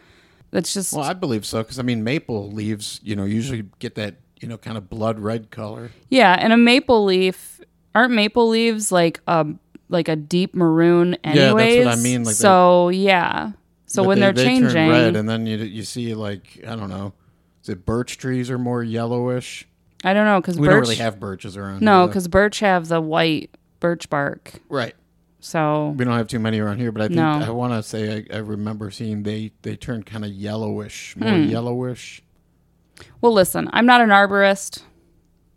it's 0.52 0.74
just. 0.74 0.92
well, 0.92 1.04
I 1.04 1.12
believe 1.12 1.46
so 1.46 1.62
because 1.62 1.78
I 1.78 1.82
mean, 1.82 2.02
maple 2.04 2.50
leaves, 2.50 3.00
you 3.02 3.16
know, 3.16 3.24
usually 3.24 3.64
get 3.78 3.94
that 3.96 4.16
you 4.40 4.48
know 4.48 4.58
kind 4.58 4.76
of 4.76 4.88
blood 4.88 5.18
red 5.20 5.50
color. 5.50 5.90
yeah, 6.08 6.36
and 6.38 6.52
a 6.52 6.56
maple 6.56 7.04
leaf 7.04 7.60
aren't 7.94 8.12
maple 8.14 8.48
leaves 8.48 8.90
like 8.90 9.20
a 9.26 9.46
like 9.88 10.08
a 10.08 10.16
deep 10.16 10.54
maroon 10.54 11.16
Yeah, 11.24 11.52
that's 11.54 11.84
what. 11.84 11.86
I 11.88 11.96
mean, 11.96 12.24
like 12.24 12.34
so 12.34 12.88
yeah. 12.88 13.52
So 13.86 14.04
when 14.04 14.20
they, 14.20 14.26
are 14.26 14.32
changing, 14.32 14.88
red, 14.88 15.16
and 15.16 15.28
then 15.28 15.46
you 15.46 15.56
you 15.58 15.82
see 15.82 16.14
like 16.14 16.60
I 16.66 16.76
don't 16.76 16.90
know, 16.90 17.12
is 17.62 17.68
it 17.68 17.84
birch 17.84 18.18
trees 18.18 18.50
are 18.50 18.58
more 18.58 18.82
yellowish? 18.84 19.66
I 20.04 20.14
don't 20.14 20.24
know 20.24 20.40
because 20.40 20.58
We 20.58 20.66
birch. 20.66 20.72
don't 20.74 20.80
really 20.80 20.94
have 20.96 21.20
birches 21.20 21.56
around. 21.56 21.82
no, 21.82 22.06
because 22.06 22.26
birch 22.28 22.60
have 22.60 22.88
the 22.88 23.00
white 23.00 23.50
birch 23.80 24.08
bark. 24.10 24.52
right, 24.68 24.94
So 25.40 25.94
we 25.96 26.04
don't 26.04 26.16
have 26.16 26.28
too 26.28 26.38
many 26.38 26.58
around 26.60 26.78
here. 26.78 26.92
But 26.92 27.02
I 27.02 27.06
think 27.08 27.16
No. 27.16 27.40
I 27.40 27.50
want 27.50 27.72
to 27.72 27.82
say 27.82 28.26
I, 28.30 28.36
I 28.36 28.38
remember 28.38 28.90
seeing 28.90 29.22
they 29.24 29.52
they 29.62 29.76
turn 29.76 30.02
kind 30.02 30.24
of 30.24 30.30
yellowish, 30.30 31.16
more 31.16 31.30
Hmm. 31.30 31.44
yellowish. 31.44 32.22
well, 33.20 33.32
listen, 33.32 33.68
I'm 33.72 33.86
not 33.86 34.00
an 34.00 34.08
arborist. 34.10 34.82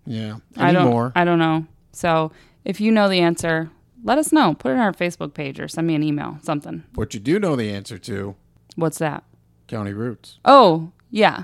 Yeah, 0.05 0.37
I 0.57 0.71
don't. 0.73 1.11
I 1.15 1.23
don't 1.23 1.39
know. 1.39 1.65
So 1.93 2.31
if 2.65 2.81
you 2.81 2.91
know 2.91 3.07
the 3.07 3.19
answer, 3.19 3.69
let 4.03 4.17
us 4.17 4.33
know. 4.33 4.53
Put 4.53 4.71
it 4.71 4.75
on 4.75 4.79
our 4.79 4.91
Facebook 4.93 5.33
page 5.33 5.59
or 5.61 5.67
send 5.69 5.87
me 5.87 5.95
an 5.95 6.03
email. 6.03 6.37
Something. 6.41 6.83
what 6.95 7.13
you 7.13 7.19
do 7.21 7.39
know 7.39 7.55
the 7.55 7.71
answer 7.73 7.97
to 7.99 8.35
What's 8.75 8.97
that? 8.97 9.23
county 9.67 9.93
roots. 9.93 10.39
Oh, 10.43 10.91
yeah. 11.09 11.43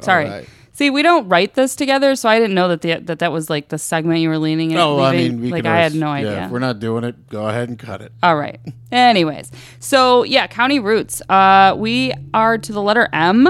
Sorry. 0.00 0.26
Right. 0.28 0.48
See, 0.76 0.90
we 0.90 1.00
don't 1.00 1.26
write 1.26 1.54
this 1.54 1.74
together, 1.74 2.14
so 2.16 2.28
I 2.28 2.38
didn't 2.38 2.54
know 2.54 2.68
that 2.68 2.82
the, 2.82 2.96
that 2.96 3.20
that 3.20 3.32
was 3.32 3.48
like 3.48 3.68
the 3.70 3.78
segment 3.78 4.20
you 4.20 4.28
were 4.28 4.36
leaning 4.36 4.72
in. 4.72 4.76
Oh, 4.76 5.00
I 5.00 5.16
mean, 5.16 5.40
we 5.40 5.50
like 5.50 5.64
I 5.64 5.78
had 5.78 5.92
always- 5.92 5.94
no 5.94 6.06
yeah, 6.08 6.12
idea. 6.18 6.44
If 6.44 6.50
we're 6.50 6.58
not 6.58 6.80
doing 6.80 7.02
it, 7.02 7.30
go 7.30 7.48
ahead 7.48 7.70
and 7.70 7.78
cut 7.78 8.02
it. 8.02 8.12
All 8.22 8.36
right. 8.36 8.60
Anyways, 8.92 9.50
so 9.80 10.22
yeah, 10.24 10.46
county 10.46 10.78
roots. 10.78 11.22
Uh, 11.30 11.74
we 11.78 12.12
are 12.34 12.58
to 12.58 12.72
the 12.74 12.82
letter 12.82 13.08
M. 13.14 13.48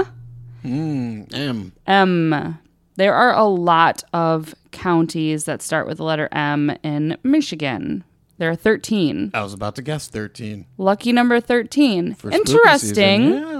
Mm, 0.63 1.33
M. 1.33 1.73
M. 1.85 2.59
There 2.95 3.13
are 3.13 3.33
a 3.35 3.43
lot 3.43 4.05
of 4.13 4.55
counties 4.71 5.43
that 5.43 5.61
start 5.61 5.85
with 5.85 5.97
the 5.97 6.05
letter 6.05 6.29
M 6.31 6.77
in 6.81 7.17
Michigan. 7.23 8.05
There 8.37 8.49
are 8.49 8.55
13. 8.55 9.31
I 9.33 9.41
was 9.41 9.51
about 9.51 9.75
to 9.75 9.81
guess 9.81 10.07
thirteen. 10.07 10.65
Lucky 10.77 11.11
number 11.11 11.39
13. 11.41 12.13
For 12.13 12.31
Interesting. 12.31 13.33
Yeah. 13.33 13.56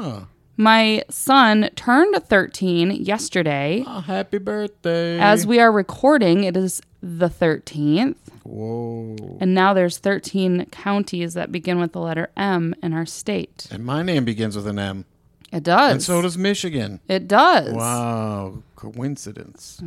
My 0.60 1.04
son 1.10 1.70
turned 1.76 2.16
13 2.16 2.90
yesterday. 2.92 3.84
Oh, 3.86 4.00
happy 4.02 4.40
birthday. 4.40 5.20
As 5.20 5.46
we 5.46 5.60
are 5.60 5.72
recording, 5.72 6.44
it 6.44 6.58
is 6.58 6.82
the 7.02 7.30
13th. 7.30 8.16
Whoa. 8.44 9.38
And 9.40 9.54
now 9.54 9.74
there's 9.76 10.00
13 10.00 10.66
counties 10.72 11.36
that 11.36 11.52
begin 11.52 11.80
with 11.80 11.92
the 11.92 12.00
letter 12.00 12.32
M 12.36 12.74
in 12.82 12.94
our 12.94 13.06
state. 13.06 13.68
And 13.70 13.86
my 13.86 14.02
name 14.02 14.26
begins 14.26 14.56
with 14.56 14.66
an 14.66 14.80
M. 14.80 15.06
It 15.52 15.64
does. 15.64 15.92
And 15.92 16.04
so 16.04 16.22
does 16.24 16.38
Michigan. 16.38 17.00
it 17.08 17.28
does. 17.28 17.74
Wow. 17.74 18.64
Coincidence. 18.76 19.80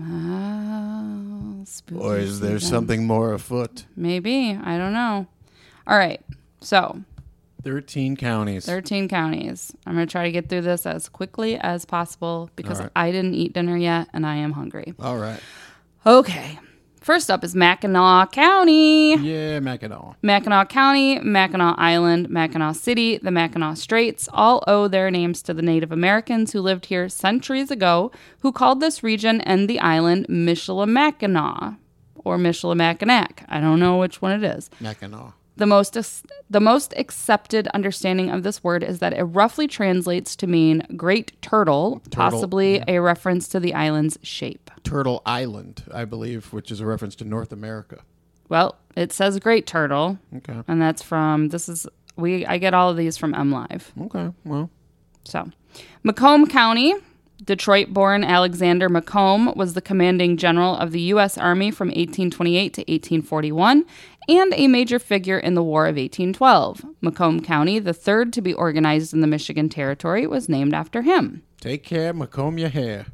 Or 1.94 2.16
is 2.16 2.40
there 2.40 2.60
something 2.60 3.06
more 3.06 3.32
afoot? 3.32 3.84
Maybe. 3.96 4.52
I 4.62 4.78
don't 4.78 4.92
know. 4.92 5.26
All 5.86 5.98
right. 5.98 6.20
So 6.60 7.02
13 7.62 8.16
counties. 8.16 8.66
13 8.66 9.08
counties. 9.08 9.72
I'm 9.86 9.94
going 9.94 10.06
to 10.06 10.10
try 10.10 10.24
to 10.24 10.32
get 10.32 10.48
through 10.48 10.62
this 10.62 10.86
as 10.86 11.08
quickly 11.08 11.56
as 11.58 11.84
possible 11.84 12.50
because 12.56 12.80
right. 12.80 12.90
I 12.96 13.10
didn't 13.10 13.34
eat 13.34 13.52
dinner 13.52 13.76
yet 13.76 14.08
and 14.12 14.26
I 14.26 14.36
am 14.36 14.52
hungry. 14.52 14.94
All 14.98 15.18
right. 15.18 15.40
Okay. 16.06 16.58
First 17.00 17.30
up 17.30 17.42
is 17.42 17.54
Mackinac 17.54 18.32
County. 18.32 19.16
Yeah, 19.16 19.58
Mackinac. 19.60 20.16
Mackinac 20.20 20.68
County, 20.68 21.18
Mackinac 21.18 21.76
Island, 21.78 22.28
Mackinac 22.28 22.76
City, 22.76 23.16
the 23.16 23.30
Mackinac 23.30 23.78
Straits 23.78 24.28
all 24.34 24.62
owe 24.66 24.86
their 24.86 25.10
names 25.10 25.40
to 25.42 25.54
the 25.54 25.62
Native 25.62 25.90
Americans 25.90 26.52
who 26.52 26.60
lived 26.60 26.86
here 26.86 27.08
centuries 27.08 27.70
ago, 27.70 28.12
who 28.40 28.52
called 28.52 28.80
this 28.80 29.02
region 29.02 29.40
and 29.40 29.68
the 29.68 29.80
island 29.80 30.26
Michilimackinac 30.28 31.78
or 32.16 32.36
Michilimackinac. 32.36 33.46
I 33.48 33.60
don't 33.60 33.80
know 33.80 33.96
which 33.96 34.20
one 34.20 34.32
it 34.32 34.44
is. 34.44 34.68
Mackinac. 34.78 35.32
The 35.60 35.66
most 35.66 35.94
the 36.48 36.58
most 36.60 36.94
accepted 36.96 37.68
understanding 37.74 38.30
of 38.30 38.44
this 38.44 38.64
word 38.64 38.82
is 38.82 38.98
that 39.00 39.12
it 39.12 39.24
roughly 39.24 39.68
translates 39.68 40.34
to 40.36 40.46
mean 40.46 40.86
great 40.96 41.40
turtle, 41.42 42.00
possibly 42.10 42.82
a 42.88 42.98
reference 43.02 43.46
to 43.48 43.60
the 43.60 43.74
island's 43.74 44.18
shape. 44.22 44.70
Turtle 44.84 45.20
Island, 45.26 45.84
I 45.92 46.06
believe, 46.06 46.50
which 46.54 46.70
is 46.70 46.80
a 46.80 46.86
reference 46.86 47.14
to 47.16 47.26
North 47.26 47.52
America. 47.52 47.98
Well, 48.48 48.76
it 48.96 49.12
says 49.12 49.38
great 49.38 49.66
turtle, 49.66 50.18
Okay. 50.38 50.62
and 50.66 50.80
that's 50.80 51.02
from 51.02 51.48
this 51.50 51.68
is 51.68 51.86
we 52.16 52.46
I 52.46 52.56
get 52.56 52.72
all 52.72 52.88
of 52.88 52.96
these 52.96 53.18
from 53.18 53.34
MLive. 53.34 53.82
Okay. 54.06 54.32
Well, 54.46 54.70
So, 55.24 55.50
Macomb 56.02 56.46
County, 56.46 56.94
Detroit 57.44 57.88
born 57.90 58.24
Alexander 58.24 58.88
Macomb 58.88 59.52
was 59.56 59.74
the 59.74 59.80
commanding 59.82 60.36
general 60.36 60.74
of 60.76 60.92
the 60.92 61.00
U.S. 61.14 61.36
Army 61.38 61.70
from 61.70 61.88
1828 61.88 62.74
to 62.74 62.80
1841 62.80 63.84
and 64.30 64.54
a 64.54 64.68
major 64.68 65.00
figure 65.00 65.38
in 65.38 65.54
the 65.54 65.62
War 65.62 65.86
of 65.86 65.96
1812. 65.96 66.84
Macomb 67.00 67.40
County, 67.40 67.80
the 67.80 67.92
third 67.92 68.32
to 68.34 68.40
be 68.40 68.54
organized 68.54 69.12
in 69.12 69.20
the 69.20 69.26
Michigan 69.26 69.68
Territory, 69.68 70.24
was 70.26 70.48
named 70.48 70.72
after 70.72 71.02
him. 71.02 71.42
take 71.60 71.82
care, 71.82 72.12
Macomb 72.12 72.56
your 72.56 72.68
hair. 72.68 73.06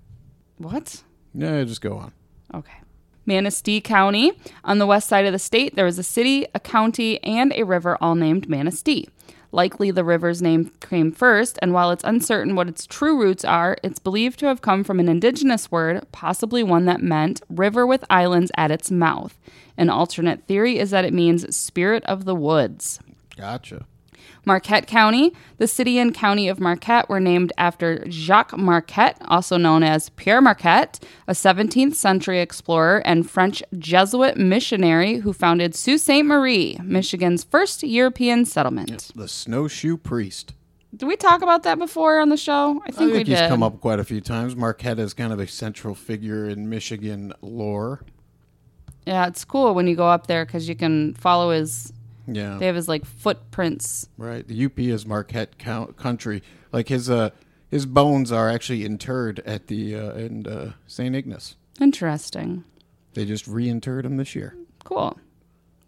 What? 0.58 1.02
No, 1.32 1.64
just 1.64 1.80
go 1.80 1.96
on. 1.96 2.12
Okay. 2.54 2.80
Manistee 3.24 3.80
County. 3.80 4.32
On 4.62 4.78
the 4.78 4.86
west 4.86 5.08
side 5.08 5.24
of 5.24 5.32
the 5.32 5.38
state, 5.38 5.74
there 5.74 5.86
is 5.86 5.98
a 5.98 6.02
city, 6.02 6.46
a 6.54 6.60
county, 6.60 7.22
and 7.24 7.52
a 7.54 7.64
river 7.64 7.96
all 8.00 8.14
named 8.14 8.48
Manistee. 8.48 9.08
Likely 9.52 9.90
the 9.90 10.04
river's 10.04 10.42
name 10.42 10.70
came 10.80 11.12
first, 11.12 11.58
and 11.62 11.72
while 11.72 11.90
it's 11.90 12.04
uncertain 12.04 12.56
what 12.56 12.68
its 12.68 12.86
true 12.86 13.18
roots 13.18 13.44
are, 13.44 13.78
it's 13.82 13.98
believed 13.98 14.38
to 14.40 14.46
have 14.46 14.60
come 14.60 14.84
from 14.84 15.00
an 15.00 15.08
indigenous 15.08 15.70
word, 15.70 16.06
possibly 16.12 16.62
one 16.62 16.84
that 16.84 17.00
meant 17.00 17.40
river 17.48 17.86
with 17.86 18.04
islands 18.10 18.52
at 18.56 18.70
its 18.70 18.90
mouth. 18.90 19.38
An 19.76 19.90
alternate 19.90 20.46
theory 20.46 20.78
is 20.78 20.90
that 20.90 21.04
it 21.04 21.12
means 21.12 21.54
spirit 21.54 22.04
of 22.06 22.24
the 22.24 22.34
woods. 22.34 22.98
Gotcha. 23.36 23.86
Marquette 24.44 24.86
County. 24.86 25.32
The 25.58 25.66
city 25.66 25.98
and 25.98 26.14
county 26.14 26.48
of 26.48 26.60
Marquette 26.60 27.08
were 27.08 27.20
named 27.20 27.52
after 27.58 28.08
Jacques 28.08 28.56
Marquette, 28.56 29.20
also 29.26 29.56
known 29.56 29.82
as 29.82 30.08
Pierre 30.10 30.40
Marquette, 30.40 31.02
a 31.26 31.32
17th 31.32 31.94
century 31.94 32.40
explorer 32.40 33.02
and 33.04 33.28
French 33.28 33.62
Jesuit 33.76 34.36
missionary 34.36 35.16
who 35.16 35.32
founded 35.32 35.74
Sault 35.74 36.00
Ste. 36.00 36.24
Marie, 36.24 36.78
Michigan's 36.82 37.42
first 37.44 37.82
European 37.82 38.44
settlement. 38.44 39.10
The 39.16 39.28
snowshoe 39.28 39.96
priest. 39.96 40.54
Did 40.94 41.06
we 41.06 41.16
talk 41.16 41.42
about 41.42 41.64
that 41.64 41.78
before 41.78 42.20
on 42.20 42.28
the 42.30 42.36
show? 42.36 42.80
I 42.82 42.86
I 42.86 42.90
think, 42.92 42.96
think 42.96 43.12
we 43.12 43.18
he's 43.32 43.40
did. 43.40 43.48
come 43.48 43.62
up 43.62 43.80
quite 43.80 43.98
a 43.98 44.04
few 44.04 44.20
times. 44.20 44.54
Marquette 44.56 44.98
is 44.98 45.12
kind 45.12 45.32
of 45.32 45.40
a 45.40 45.46
central 45.46 45.94
figure 45.94 46.48
in 46.48 46.70
Michigan 46.70 47.32
lore. 47.42 48.02
Yeah, 49.06 49.26
it's 49.28 49.44
cool 49.44 49.72
when 49.74 49.86
you 49.86 49.94
go 49.96 50.08
up 50.08 50.26
there 50.26 50.44
because 50.44 50.68
you 50.68 50.74
can 50.74 51.14
follow 51.14 51.50
his. 51.50 51.92
Yeah. 52.26 52.58
They 52.58 52.66
have 52.66 52.74
his 52.74 52.88
like 52.88 53.04
footprints. 53.04 54.08
Right. 54.18 54.46
The 54.46 54.64
UP 54.66 54.78
is 54.80 55.06
Marquette 55.06 55.58
count- 55.58 55.96
country. 55.96 56.42
Like 56.72 56.88
his 56.88 57.08
uh 57.08 57.30
his 57.70 57.86
bones 57.86 58.32
are 58.32 58.50
actually 58.50 58.84
interred 58.84 59.40
at 59.46 59.68
the 59.68 59.94
uh, 59.96 60.12
in 60.14 60.46
uh, 60.46 60.72
St. 60.86 61.14
Ignace. 61.14 61.56
Interesting. 61.80 62.64
They 63.14 63.24
just 63.24 63.46
reinterred 63.46 64.04
him 64.04 64.16
this 64.16 64.34
year. 64.34 64.56
Cool. 64.84 65.16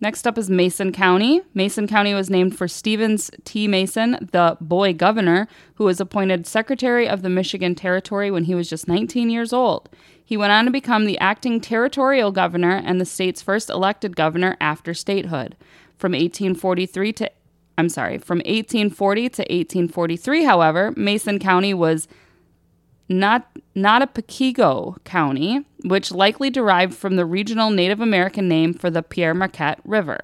Next 0.01 0.27
up 0.29 0.39
is 0.39 0.49
Mason 0.49 0.93
County. 0.93 1.41
Mason 1.55 1.89
County 1.89 2.15
was 2.15 2.31
named 2.31 2.57
for 2.57 2.69
Stevens 2.69 3.33
T. 3.45 3.67
Mason, 3.67 4.29
the 4.31 4.57
boy 4.61 4.93
governor, 4.95 5.49
who 5.75 5.85
was 5.85 6.01
appointed 6.01 6.47
Secretary 6.47 7.09
of 7.09 7.23
the 7.23 7.29
Michigan 7.29 7.75
Territory 7.75 8.31
when 8.31 8.45
he 8.45 8.55
was 8.55 8.71
just 8.71 8.87
19 8.87 9.29
years 9.29 9.53
old. 9.53 9.89
He 10.29 10.37
went 10.37 10.53
on 10.53 10.67
to 10.67 10.71
become 10.71 11.07
the 11.07 11.19
acting 11.21 11.59
territorial 11.59 12.33
governor 12.33 12.83
and 12.85 13.01
the 13.01 13.07
state's 13.07 13.41
first 13.41 13.71
elected 13.71 14.15
governor 14.15 14.59
after 14.61 14.93
statehood. 14.93 15.57
From 15.97 16.13
1843 16.13 17.13
to 17.15 17.31
I'm 17.79 17.89
sorry, 17.89 18.19
from 18.19 18.41
1840 18.41 19.23
to 19.23 19.43
1843, 19.45 20.45
however, 20.45 20.93
Mason 20.99 21.39
County 21.39 21.73
was 21.73 22.09
not 23.09 23.49
Notipekago 23.75 25.03
County, 25.05 25.65
which 25.85 26.13
likely 26.13 26.51
derived 26.51 26.93
from 26.93 27.17
the 27.17 27.25
regional 27.25 27.71
Native 27.71 28.03
American 28.03 28.49
name 28.49 28.75
for 28.75 28.91
the 28.91 29.03
Pierre 29.03 29.33
Marquette 29.33 29.81
River. 29.83 30.21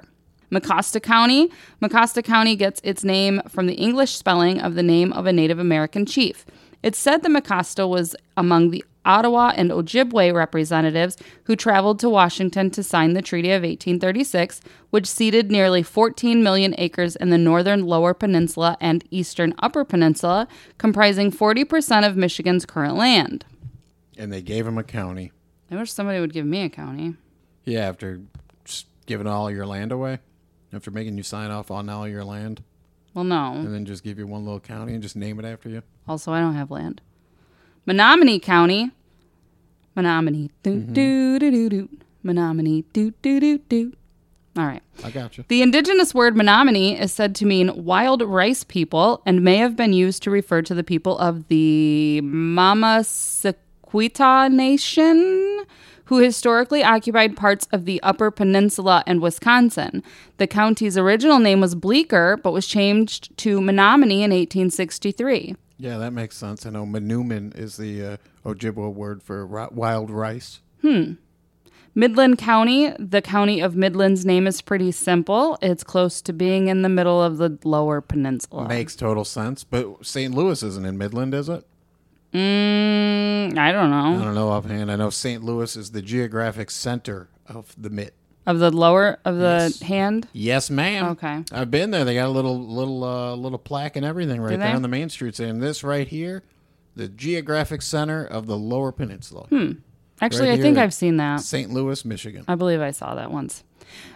Mecosta 0.53 1.03
County. 1.03 1.51
Mecosta 1.81 2.23
County 2.23 2.57
gets 2.57 2.79
its 2.85 3.05
name 3.05 3.41
from 3.49 3.69
the 3.69 3.77
English 3.77 4.15
spelling 4.15 4.61
of 4.61 4.75
the 4.75 4.83
name 4.83 5.15
of 5.15 5.25
a 5.25 5.33
Native 5.33 5.59
American 5.59 6.05
chief. 6.05 6.45
It's 6.83 6.99
said 6.99 7.23
that 7.23 7.33
Mecosta 7.33 7.89
was 7.89 8.15
among 8.37 8.71
the 8.71 8.85
Ottawa 9.05 9.53
and 9.57 9.71
Ojibwe 9.71 10.33
representatives 10.33 11.17
who 11.45 11.57
traveled 11.57 11.99
to 12.01 12.09
Washington 12.09 12.71
to 12.71 12.83
sign 12.83 13.13
the 13.13 13.23
Treaty 13.23 13.51
of 13.51 13.63
1836, 13.63 14.61
which 14.91 15.07
ceded 15.07 15.51
nearly 15.51 15.83
14 15.83 16.43
million 16.43 16.75
acres 16.79 17.17
in 17.17 17.31
the 17.31 17.39
northern 17.39 17.85
Lower 17.87 18.15
Peninsula 18.15 18.77
and 18.81 19.05
eastern 19.11 19.55
Upper 19.59 19.85
Peninsula, 19.85 20.49
comprising 20.79 21.31
40% 21.31 22.07
of 22.07 22.17
Michigan's 22.17 22.67
current 22.67 22.97
land. 22.97 23.45
And 24.17 24.33
they 24.33 24.43
gave 24.43 24.67
him 24.67 24.79
a 24.79 24.85
county. 24.85 25.33
I 25.71 25.77
wish 25.77 25.93
somebody 25.93 26.21
would 26.21 26.33
give 26.33 26.47
me 26.47 26.63
a 26.63 26.69
county. 26.69 27.15
Yeah, 27.65 27.89
after 27.89 28.21
giving 29.07 29.27
all 29.27 29.51
your 29.51 29.67
land 29.67 29.93
away. 29.93 30.21
After 30.73 30.91
making 30.91 31.17
you 31.17 31.23
sign 31.23 31.51
off 31.51 31.71
on 31.71 31.89
all 31.89 32.09
your 32.09 32.25
land. 32.25 32.63
Well, 33.15 33.25
no. 33.25 33.53
And 33.53 33.73
then 33.73 33.85
just 33.85 34.03
give 34.03 34.19
you 34.19 34.27
one 34.27 34.45
little 34.45 34.61
county 34.61 34.93
and 34.93 35.03
just 35.03 35.15
name 35.15 35.39
it 35.39 35.45
after 35.45 35.69
you. 35.69 35.83
Also, 36.09 36.33
I 36.33 36.41
don't 36.41 36.55
have 36.55 36.71
land. 36.71 37.01
Menominee 37.87 38.39
County. 38.39 38.91
Menominee. 39.95 40.51
Doo 40.63 40.81
mm-hmm. 40.81 40.93
doo 40.93 41.39
doo 41.39 41.51
doo 41.51 41.69
doo. 41.69 41.89
Menominee. 42.23 42.85
Doo 42.93 43.13
doo 43.23 43.41
doo 43.41 43.59
doo. 43.59 43.93
All 44.57 44.67
right. 44.67 44.83
I 45.03 45.11
got 45.11 45.37
you. 45.37 45.45
The 45.49 45.63
indigenous 45.63 46.15
word 46.15 46.37
Menominee 46.37 46.97
is 46.99 47.13
said 47.13 47.35
to 47.37 47.45
mean 47.47 47.85
wild 47.85 48.23
rice 48.23 48.63
people 48.63 49.21
and 49.27 49.43
may 49.43 49.57
have 49.57 49.75
been 49.77 49.93
used 49.93 50.23
to 50.23 50.31
refer 50.31 50.63
to 50.63 50.75
the 50.75 50.85
people 50.85 51.19
of 51.19 51.49
the 51.49 52.21
Mamaceqtaw 52.23 53.53
Nation, 54.53 55.65
who 56.05 56.19
historically 56.19 56.85
occupied 56.85 57.37
parts 57.37 57.67
of 57.73 57.85
the 57.85 58.01
Upper 58.05 58.31
Peninsula 58.31 59.03
and 59.09 59.21
Wisconsin. 59.21 60.05
The 60.37 60.47
county's 60.47 60.97
original 60.97 61.41
name 61.41 61.61
was 61.61 61.75
Bleecker, 61.75 62.37
but 62.37 62.53
was 62.53 62.69
changed 62.69 63.37
to 63.39 63.61
Menominee 63.61 64.23
in 64.23 64.31
1863. 64.31 65.57
Yeah, 65.79 65.99
that 65.99 66.13
makes 66.13 66.37
sense. 66.37 66.67
I 66.67 66.71
know 66.71 66.87
manoomin 66.87 67.57
is 67.59 67.77
the 67.77 68.05
uh, 68.05 68.17
Ojibwa 68.45 68.93
word 68.93 69.23
for 69.23 69.45
ri- 69.47 69.69
wild 69.73 70.11
rice. 70.11 70.61
Hmm. 70.83 71.15
Midland 71.97 72.39
County, 72.39 72.93
the 72.99 73.23
county 73.23 73.61
of 73.61 73.77
Midland's 73.77 74.27
name 74.27 74.49
is 74.49 74.61
pretty 74.61 74.91
simple. 74.91 75.57
It's 75.63 75.85
close 75.85 76.21
to 76.23 76.33
being 76.33 76.67
in 76.67 76.83
the 76.83 76.89
middle 76.89 77.23
of 77.23 77.39
the 77.39 77.57
lower 77.65 78.01
peninsula. 78.01 78.69
Makes 78.69 78.97
total 78.97 79.25
sense. 79.25 79.63
But 79.63 80.05
St. 80.05 80.35
Louis 80.35 80.61
isn't 80.63 80.85
in 80.85 80.99
Midland, 80.99 81.35
is 81.35 81.49
it? 81.49 81.65
Mm, 82.33 83.57
I 83.57 83.71
don't 83.71 83.91
know. 83.91 84.21
I 84.21 84.25
don't 84.25 84.35
know 84.35 84.49
offhand. 84.49 84.91
I 84.91 84.97
know 84.97 85.11
St. 85.11 85.45
Louis 85.45 85.77
is 85.77 85.93
the 85.93 86.03
geographic 86.03 86.71
center 86.71 87.29
of 87.47 87.75
the 87.79 87.91
Mid. 87.91 88.13
Of 88.47 88.59
the 88.59 88.71
lower 88.71 89.19
of 89.25 89.37
the 89.37 89.43
Yes. 89.73 89.81
hand? 89.81 90.29
Yes, 90.35 90.69
ma'am. 90.69 91.07
Okay. 91.13 91.45
I've 91.51 91.71
been 91.71 91.91
there. 91.93 92.05
They 92.05 92.15
got 92.15 92.27
a 92.27 92.31
little 92.31 92.59
little 92.59 93.03
uh, 93.03 93.35
little 93.37 93.59
plaque 93.59 93.97
and 93.97 94.05
everything 94.05 94.41
right 94.41 94.59
there 94.59 94.75
on 94.77 94.83
the 94.83 94.89
main 94.89 95.09
street 95.09 95.35
saying 95.35 95.61
this 95.61 95.83
right 95.83 96.07
here, 96.07 96.43
the 96.95 97.09
geographic 97.09 97.81
center 97.81 98.23
of 98.25 98.47
the 98.47 98.59
Lower 98.59 98.93
Peninsula, 98.93 99.47
Hmm. 99.49 99.73
Actually, 100.21 100.51
Right 100.51 100.59
I 100.59 100.63
think. 100.63 100.77
I've 100.79 100.93
seen 100.95 101.17
that. 101.17 101.41
St. 101.41 101.73
Louis, 101.73 102.05
Michigan. 102.05 102.45
I 102.47 102.55
believe 102.55 102.81
I 102.81 102.91
saw 102.91 103.15
that 103.15 103.31
once. 103.33 103.65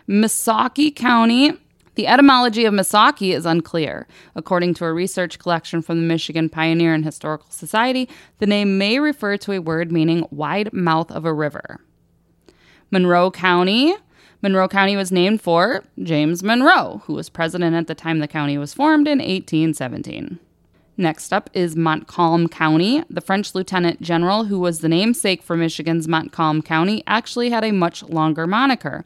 Missaukee 0.08 0.94
County. 0.94 1.52
The 1.96 2.06
etymology 2.06 2.64
of 2.64 2.72
Missaukee 2.72 3.34
is 3.34 3.44
unclear. 3.44 4.06
According 4.36 4.74
to 4.74 4.84
a 4.84 4.92
research 4.92 5.38
collection 5.40 5.82
from 5.82 5.96
the 6.00 6.06
Michigan 6.06 6.48
Pioneer 6.48 6.94
and 6.94 7.04
Historical 7.04 7.50
Society, 7.50 8.08
the 8.38 8.46
name 8.46 8.78
may 8.78 9.00
refer 9.00 9.36
to 9.38 9.52
a 9.52 9.58
word 9.58 9.90
meaning 9.90 10.24
wide 10.30 10.72
mouth 10.72 11.10
of 11.10 11.24
a 11.24 11.32
river. 11.34 11.80
Monroe 12.92 13.30
County. 13.32 13.96
Monroe 14.40 14.68
County 14.68 14.96
was 14.96 15.10
named 15.10 15.42
for 15.42 15.82
James 16.00 16.42
Monroe, 16.42 17.02
who 17.06 17.14
was 17.14 17.28
president 17.28 17.74
at 17.74 17.88
the 17.88 17.94
time 17.94 18.20
the 18.20 18.28
county 18.28 18.56
was 18.56 18.72
formed 18.72 19.08
in 19.08 19.18
1817. 19.18 20.38
Next 20.96 21.32
up 21.32 21.50
is 21.52 21.76
Montcalm 21.76 22.48
County. 22.48 23.04
The 23.10 23.20
French 23.20 23.54
lieutenant 23.54 24.00
general, 24.00 24.44
who 24.44 24.58
was 24.58 24.80
the 24.80 24.88
namesake 24.88 25.42
for 25.42 25.56
Michigan's 25.56 26.08
Montcalm 26.08 26.62
County, 26.62 27.02
actually 27.06 27.50
had 27.50 27.64
a 27.64 27.72
much 27.72 28.02
longer 28.04 28.46
moniker. 28.46 29.04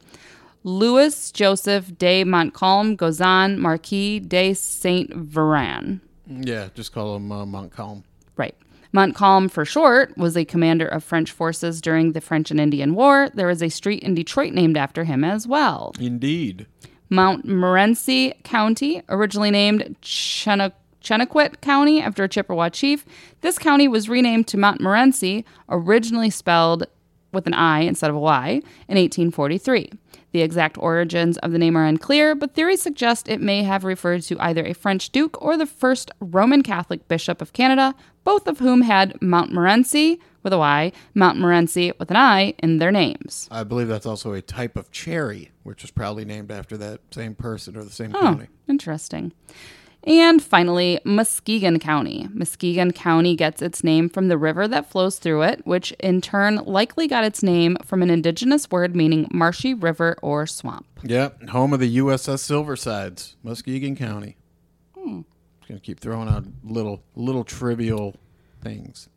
Louis 0.63 1.31
Joseph 1.31 1.97
de 1.97 2.23
Montcalm 2.23 2.95
Grozon 2.95 3.57
Marquis 3.57 4.19
de 4.19 4.53
Saint 4.53 5.09
Véran. 5.11 5.99
Yeah, 6.27 6.69
just 6.73 6.93
call 6.93 7.15
him 7.17 7.31
uh, 7.31 7.45
Montcalm. 7.45 8.03
Right. 8.37 8.55
Montcalm, 8.93 9.49
for 9.49 9.65
short, 9.65 10.15
was 10.17 10.37
a 10.37 10.45
commander 10.45 10.85
of 10.87 11.03
French 11.03 11.31
forces 11.31 11.81
during 11.81 12.11
the 12.11 12.21
French 12.21 12.51
and 12.51 12.59
Indian 12.59 12.93
War. 12.93 13.29
There 13.33 13.49
is 13.49 13.63
a 13.63 13.69
street 13.69 14.03
in 14.03 14.13
Detroit 14.13 14.53
named 14.53 14.77
after 14.77 15.03
him 15.03 15.23
as 15.23 15.47
well. 15.47 15.93
Indeed. 15.99 16.67
Montmorency 17.09 18.33
County, 18.43 19.01
originally 19.09 19.49
named 19.51 19.95
Chena- 20.01 20.73
Cheonoquet 21.01 21.59
County 21.61 22.01
after 22.01 22.23
a 22.23 22.29
Chippewa 22.29 22.69
chief. 22.69 23.05
This 23.41 23.57
county 23.59 23.87
was 23.87 24.07
renamed 24.07 24.47
to 24.47 24.57
Montmorency, 24.57 25.43
originally 25.69 26.29
spelled 26.29 26.85
with 27.33 27.47
an 27.47 27.53
I 27.53 27.79
instead 27.81 28.09
of 28.09 28.15
a 28.15 28.19
Y, 28.19 28.61
in 28.87 28.97
1843. 28.97 29.89
The 30.31 30.41
exact 30.41 30.77
origins 30.79 31.37
of 31.39 31.51
the 31.51 31.59
name 31.59 31.77
are 31.77 31.85
unclear, 31.85 32.33
but 32.33 32.53
theories 32.55 32.81
suggest 32.81 33.27
it 33.29 33.39
may 33.41 33.63
have 33.63 33.83
referred 33.83 34.23
to 34.23 34.39
either 34.39 34.65
a 34.65 34.73
French 34.73 35.11
duke 35.11 35.39
or 35.41 35.57
the 35.57 35.65
first 35.67 36.09
Roman 36.19 36.63
Catholic 36.63 37.07
bishop 37.07 37.41
of 37.41 37.53
Canada, 37.53 37.93
both 38.23 38.47
of 38.47 38.59
whom 38.59 38.81
had 38.81 39.21
Montmorency 39.21 40.19
with 40.41 40.51
a 40.53 40.57
Y, 40.57 40.91
Montmorency 41.13 41.91
with 41.99 42.09
an 42.09 42.17
I 42.17 42.53
in 42.59 42.79
their 42.79 42.91
names. 42.91 43.47
I 43.51 43.63
believe 43.63 43.87
that's 43.87 44.05
also 44.07 44.33
a 44.33 44.41
type 44.41 44.75
of 44.75 44.91
cherry, 44.91 45.51
which 45.63 45.83
is 45.83 45.91
probably 45.91 46.25
named 46.25 46.51
after 46.51 46.77
that 46.77 47.01
same 47.11 47.35
person 47.35 47.77
or 47.77 47.83
the 47.83 47.91
same 47.91 48.15
Oh, 48.15 48.19
county. 48.21 48.47
interesting. 48.67 49.33
And 50.05 50.43
finally, 50.43 50.99
Muskegon 51.05 51.79
County. 51.79 52.27
Muskegon 52.33 52.91
County 52.91 53.35
gets 53.37 53.61
its 53.61 53.83
name 53.83 54.09
from 54.09 54.27
the 54.27 54.37
river 54.37 54.67
that 54.67 54.89
flows 54.91 55.17
through 55.17 55.43
it, 55.43 55.65
which 55.65 55.91
in 55.93 56.19
turn 56.19 56.57
likely 56.57 57.07
got 57.07 57.23
its 57.23 57.41
name 57.41 57.77
from 57.85 58.01
an 58.01 58.09
indigenous 58.09 58.69
word 58.69 58.95
meaning 58.95 59.29
marshy 59.31 59.73
river 59.73 60.17
or 60.21 60.45
swamp. 60.45 60.85
Yep, 61.03 61.49
home 61.49 61.71
of 61.71 61.79
the 61.79 61.97
USS 61.97 62.43
Silversides, 62.43 63.35
Muskegon 63.43 63.95
County. 63.95 64.35
Hmm. 64.97 65.21
Just 65.59 65.69
gonna 65.69 65.79
keep 65.79 66.01
throwing 66.01 66.27
out 66.27 66.43
little 66.63 67.01
little 67.15 67.45
trivial 67.45 68.15
things. 68.61 69.07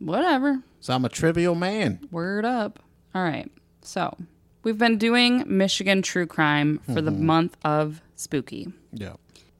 Whatever. 0.00 0.62
So 0.80 0.94
I'm 0.94 1.04
a 1.04 1.08
trivial 1.08 1.54
man. 1.54 2.08
Word 2.10 2.44
up. 2.44 2.80
All 3.14 3.22
right. 3.22 3.50
So, 3.82 4.16
we've 4.64 4.78
been 4.78 4.98
doing 4.98 5.44
Michigan 5.46 6.02
true 6.02 6.26
crime 6.26 6.80
for 6.92 7.00
the 7.00 7.10
month 7.10 7.56
of 7.64 8.00
spooky. 8.16 8.72
Yeah. 8.92 9.14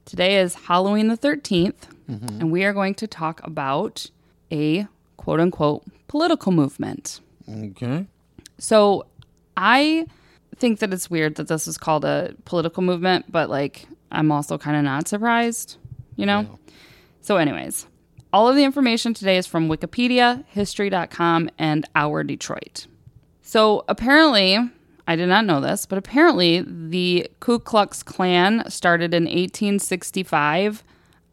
Today 0.05 0.37
is 0.37 0.53
Halloween 0.55 1.07
the 1.07 1.17
13th, 1.17 1.87
and 2.07 2.51
we 2.51 2.63
are 2.63 2.73
going 2.73 2.93
to 2.95 3.07
talk 3.07 3.45
about 3.45 4.09
a 4.51 4.85
quote 5.17 5.39
unquote 5.39 5.83
political 6.07 6.51
movement. 6.51 7.21
Okay. 7.49 8.05
So 8.57 9.05
I 9.57 10.05
think 10.57 10.79
that 10.79 10.93
it's 10.93 11.09
weird 11.09 11.35
that 11.35 11.47
this 11.47 11.67
is 11.67 11.77
called 11.77 12.05
a 12.05 12.35
political 12.45 12.83
movement, 12.83 13.31
but 13.31 13.49
like 13.49 13.87
I'm 14.11 14.31
also 14.31 14.57
kind 14.57 14.77
of 14.77 14.83
not 14.83 15.07
surprised, 15.07 15.77
you 16.15 16.25
know? 16.25 16.59
So, 17.21 17.37
anyways, 17.37 17.87
all 18.31 18.47
of 18.49 18.55
the 18.55 18.63
information 18.63 19.13
today 19.13 19.37
is 19.37 19.47
from 19.47 19.69
Wikipedia, 19.69 20.43
History.com, 20.49 21.49
and 21.57 21.87
Our 21.95 22.23
Detroit. 22.23 22.87
So, 23.41 23.85
apparently, 23.87 24.59
I 25.07 25.15
did 25.15 25.27
not 25.27 25.45
know 25.45 25.59
this, 25.59 25.85
but 25.85 25.97
apparently 25.97 26.61
the 26.65 27.29
Ku 27.41 27.59
Klux 27.59 28.03
Klan 28.03 28.63
started 28.69 29.13
in 29.13 29.23
1865 29.25 30.83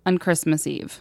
on 0.06 0.18
Christmas 0.18 0.66
Eve. 0.66 1.00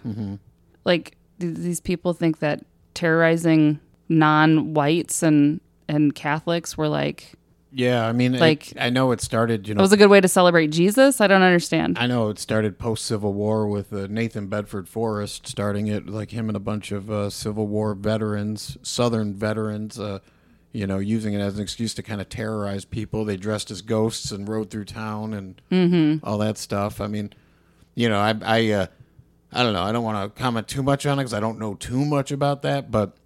Like, 0.85 1.15
th- 1.39 1.55
these 1.57 1.79
people 1.79 2.13
think 2.13 2.39
that 2.39 2.63
terrorizing 2.93 3.79
non 4.07 4.73
whites 4.73 5.23
and, 5.23 5.61
and 5.87 6.13
Catholics 6.13 6.77
were 6.77 6.87
like, 6.87 7.33
Yeah, 7.71 8.05
I 8.07 8.11
mean, 8.11 8.33
Like- 8.33 8.39
like 8.39 8.73
I 8.83 8.89
know 8.89 9.11
it 9.11 9.21
started. 9.21 9.67
You 9.67 9.75
know, 9.75 9.79
it 9.79 9.81
was 9.81 9.91
a 9.93 9.97
good 9.97 10.09
way 10.09 10.21
to 10.21 10.27
celebrate 10.27 10.67
Jesus. 10.67 11.21
I 11.21 11.27
don't 11.27 11.41
understand. 11.43 11.97
I 11.99 12.07
know 12.07 12.29
it 12.29 12.39
started 12.39 12.77
post 12.79 13.05
Civil 13.05 13.33
War 13.33 13.67
with 13.67 13.91
uh, 13.93 14.07
Nathan 14.09 14.47
Bedford 14.47 14.87
Forrest 14.87 15.47
starting 15.47 15.87
it, 15.87 16.07
like 16.07 16.31
him 16.31 16.49
and 16.49 16.55
a 16.55 16.59
bunch 16.59 16.91
of 16.91 17.09
uh, 17.11 17.29
Civil 17.29 17.67
War 17.67 17.93
veterans, 17.95 18.77
Southern 18.83 19.33
veterans, 19.33 19.99
uh, 19.99 20.19
you 20.71 20.85
know, 20.85 20.99
using 20.99 21.33
it 21.33 21.39
as 21.39 21.55
an 21.55 21.63
excuse 21.63 21.93
to 21.95 22.03
kind 22.03 22.21
of 22.21 22.29
terrorize 22.29 22.85
people. 22.85 23.25
They 23.25 23.37
dressed 23.37 23.71
as 23.71 23.81
ghosts 23.81 24.31
and 24.31 24.47
rode 24.47 24.69
through 24.69 24.85
town 24.85 25.33
and 25.33 25.61
all 26.23 26.37
that 26.39 26.57
stuff. 26.57 27.01
I 27.01 27.07
mean, 27.07 27.33
you 27.95 28.07
know, 28.09 28.19
I, 28.19 28.35
I, 28.43 28.71
uh, 28.71 28.85
I 29.51 29.63
don't 29.63 29.73
know. 29.73 29.81
I 29.83 29.91
don't 29.91 30.03
want 30.03 30.35
to 30.35 30.41
comment 30.41 30.67
too 30.67 30.83
much 30.83 31.05
on 31.05 31.17
it 31.17 31.23
because 31.23 31.33
I 31.33 31.39
don't 31.39 31.57
know 31.59 31.73
too 31.73 32.05
much 32.05 32.31
about 32.31 32.61
that, 32.61 32.91
but 32.91 33.17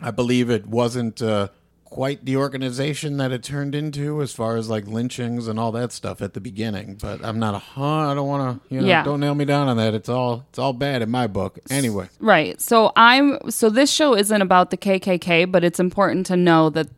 I 0.00 0.10
believe 0.12 0.48
it 0.48 0.66
wasn't 0.66 1.20
uh, 1.20 1.48
quite 1.92 2.24
the 2.24 2.38
organization 2.38 3.18
that 3.18 3.32
it 3.32 3.42
turned 3.42 3.74
into 3.74 4.22
as 4.22 4.32
far 4.32 4.56
as 4.56 4.70
like 4.70 4.86
lynchings 4.86 5.46
and 5.46 5.60
all 5.60 5.70
that 5.70 5.92
stuff 5.92 6.22
at 6.22 6.32
the 6.32 6.40
beginning. 6.40 6.94
But 6.94 7.22
I'm 7.22 7.38
not 7.38 7.54
a 7.54 7.58
huh. 7.58 8.10
I 8.10 8.14
don't 8.14 8.26
want 8.26 8.62
to. 8.62 8.74
You 8.74 8.80
know, 8.80 8.86
Yeah. 8.86 9.04
don't 9.04 9.20
nail 9.20 9.34
me 9.34 9.44
down 9.44 9.68
on 9.68 9.76
that. 9.76 9.92
It's 9.92 10.08
all 10.08 10.46
it's 10.48 10.58
all 10.58 10.72
bad 10.72 11.02
in 11.02 11.10
my 11.10 11.26
book. 11.26 11.58
Anyway, 11.68 12.08
Right. 12.18 12.58
So 12.62 12.92
I'm 12.96 13.50
so 13.50 13.68
this 13.68 13.92
show 13.92 14.16
isn't 14.16 14.40
about 14.40 14.70
the 14.70 14.78
KKK, 14.78 15.44
but 15.44 15.64
it's 15.64 15.78
important 15.78 16.24
to 16.26 16.36
know 16.36 16.70
that 16.70 16.88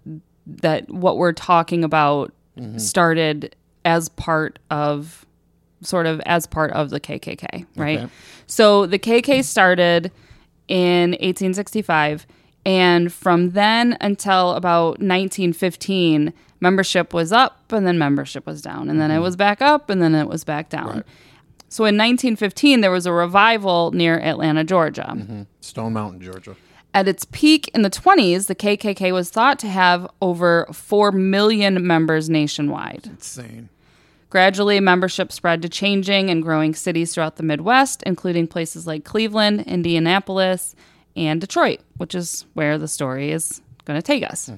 that 0.47 0.89
what 0.89 1.19
we're 1.19 1.33
talking 1.33 1.83
about 1.83 2.33
mm-hmm. 2.57 2.79
started 2.79 3.57
as 3.85 4.09
part 4.11 4.61
of 4.71 5.27
sort 5.83 6.07
of 6.07 6.21
as 6.21 6.47
part 6.47 6.71
of 6.71 6.91
the 6.91 7.01
KKK, 7.01 7.67
right? 7.75 7.99
Okay. 7.99 8.13
So 8.47 8.87
the 8.87 9.01
KK 9.01 9.43
started 9.43 10.13
in 10.69 11.11
1865 11.15 12.29
and 12.65 13.13
from 13.13 13.51
then 13.51 13.97
until 14.01 14.53
about 14.53 15.01
1915 15.01 16.33
membership 16.61 17.13
was 17.13 17.33
up 17.33 17.73
and 17.73 17.87
then 17.87 17.99
membership 17.99 18.47
was 18.47 18.63
down 18.63 18.89
and 18.89 19.01
then 19.01 19.11
it 19.11 19.15
mm-hmm. 19.15 19.25
was 19.25 19.37
back 19.37 19.61
up 19.61 19.91
and 19.91 20.03
then 20.03 20.15
it 20.15 20.29
was 20.29 20.45
back 20.45 20.69
down. 20.69 20.89
Right. 20.89 21.07
So 21.69 21.85
in 21.85 21.97
1915 21.97 22.81
there 22.81 22.91
was 22.91 23.07
a 23.07 23.13
revival 23.13 23.91
near 23.93 24.19
Atlanta, 24.21 24.65
Georgia. 24.65 25.13
Mm-hmm. 25.15 25.43
Stone 25.61 25.93
Mountain, 25.93 26.21
Georgia. 26.21 26.57
At 26.95 27.09
its 27.09 27.27
peak 27.33 27.69
in 27.75 27.83
the 27.83 27.91
20s, 27.91 28.47
the 28.47 28.55
KKK 28.55 29.13
was 29.13 29.29
thought 29.29 29.59
to 29.59 29.69
have 29.69 30.09
over 30.23 30.69
4 30.73 31.11
million 31.11 31.85
members 31.85 32.31
nationwide. 32.31 33.07
Insane. 33.07 33.69
Gradually, 34.31 34.79
membership 34.81 35.33
spread 35.33 35.61
to 35.63 35.69
changing 35.69 36.31
and 36.31 36.43
growing 36.43 36.75
cities 36.75 37.15
throughout 37.15 37.37
the 37.37 37.43
Midwest, 37.43 38.03
including 38.05 38.47
places 38.47 38.87
like 38.87 39.05
Cleveland, 39.05 39.63
Indianapolis, 39.63 40.75
and 41.17 41.41
Detroit, 41.41 41.81
which 41.97 42.15
is 42.15 42.47
where 42.55 42.79
the 42.79 42.89
story 42.89 43.31
is 43.31 43.61
going 43.85 43.99
to 43.99 44.03
take 44.03 44.23
us. 44.23 44.51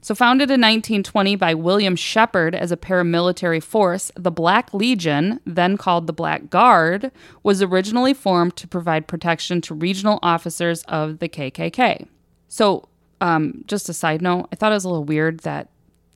So, 0.00 0.14
founded 0.14 0.50
in 0.50 0.60
1920 0.60 1.36
by 1.36 1.54
William 1.54 1.94
Shepard 1.94 2.54
as 2.54 2.72
a 2.72 2.76
paramilitary 2.76 3.62
force, 3.62 4.10
the 4.16 4.30
Black 4.30 4.72
Legion, 4.72 5.40
then 5.44 5.76
called 5.76 6.06
the 6.06 6.12
Black 6.12 6.48
Guard, 6.48 7.12
was 7.42 7.62
originally 7.62 8.14
formed 8.14 8.56
to 8.56 8.66
provide 8.66 9.06
protection 9.06 9.60
to 9.62 9.74
regional 9.74 10.18
officers 10.22 10.82
of 10.84 11.18
the 11.18 11.28
KKK. 11.28 12.06
So, 12.48 12.88
um, 13.20 13.62
just 13.66 13.88
a 13.88 13.92
side 13.92 14.22
note, 14.22 14.48
I 14.52 14.56
thought 14.56 14.72
it 14.72 14.76
was 14.76 14.84
a 14.84 14.88
little 14.88 15.04
weird 15.04 15.40
that, 15.40 15.68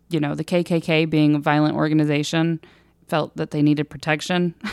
you 0.09 0.19
know, 0.19 0.35
the 0.35 0.45
KKK 0.45 1.09
being 1.09 1.35
a 1.35 1.39
violent 1.39 1.77
organization 1.77 2.61
felt 3.07 3.37
that 3.37 3.51
they 3.51 3.63
needed 3.63 3.89
protection. 3.91 4.55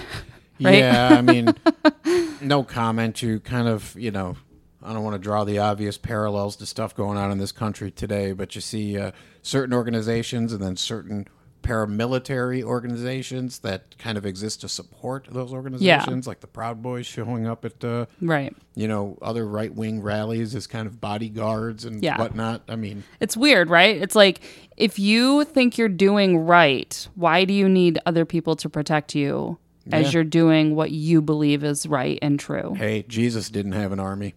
Right? 0.62 0.78
Yeah, 0.78 1.10
I 1.10 1.22
mean, 1.22 1.54
no 2.42 2.64
comment. 2.64 3.22
You 3.22 3.40
kind 3.40 3.68
of, 3.68 3.96
you 4.00 4.12
know, 4.12 4.38
I 4.84 4.94
don't 4.94 5.04
want 5.04 5.14
to 5.16 5.20
draw 5.20 5.44
the 5.44 5.60
obvious 5.60 5.98
parallels 5.98 6.56
to 6.58 6.66
stuff 6.66 6.96
going 6.96 7.18
on 7.18 7.32
in 7.32 7.38
this 7.38 7.52
country 7.52 7.90
today, 7.92 8.34
but 8.34 8.54
you 8.56 8.62
see 8.62 8.98
uh, 8.98 9.12
certain 9.42 9.74
organizations 9.74 10.52
and 10.54 10.62
then 10.62 10.76
certain 10.78 11.28
paramilitary 11.62 12.62
organizations 12.64 13.60
that 13.60 13.98
kind 13.98 14.18
of 14.18 14.26
exist 14.26 14.62
to 14.62 14.70
support 14.70 15.28
those 15.32 15.54
organizations, 15.54 16.28
like 16.28 16.40
the 16.42 16.48
Proud 16.48 16.82
Boys 16.82 17.06
showing 17.06 17.48
up 17.48 17.66
at, 17.66 17.84
uh, 17.84 18.06
right. 18.22 18.54
you 18.76 18.88
know, 18.88 19.18
other 19.22 19.48
right 19.48 19.74
wing 19.74 20.02
rallies 20.02 20.56
as 20.56 20.68
kind 20.68 20.88
of 20.88 21.00
bodyguards 21.00 21.86
and 21.86 22.04
Yeah. 22.04 22.18
whatnot. 22.20 22.64
I 22.68 22.76
mean, 22.76 23.04
It's 23.20 23.38
weird, 23.38 23.70
right? 23.70 23.96
It's 23.96 24.16
like 24.16 24.42
if 24.78 25.00
you 25.00 25.44
think 25.46 25.78
you're 25.78 25.88
doing 25.90 26.38
right, 26.40 27.08
why 27.16 27.46
do 27.46 27.54
you 27.54 27.70
need 27.70 28.00
other 28.06 28.26
people 28.26 28.56
to 28.58 28.70
protect 28.70 29.16
you 29.16 29.58
as 29.92 30.08
Yeah. 30.08 30.12
you're 30.12 30.24
doing 30.26 30.76
what 30.76 30.92
you 30.92 31.22
believe 31.22 31.64
is 31.64 31.86
right 31.86 32.20
and 32.22 32.40
true? 32.40 32.74
hey, 32.76 33.04
Jesus 33.08 33.50
didn't 33.50 33.74
have 33.74 33.92
an 33.92 34.00
army. 34.00 34.36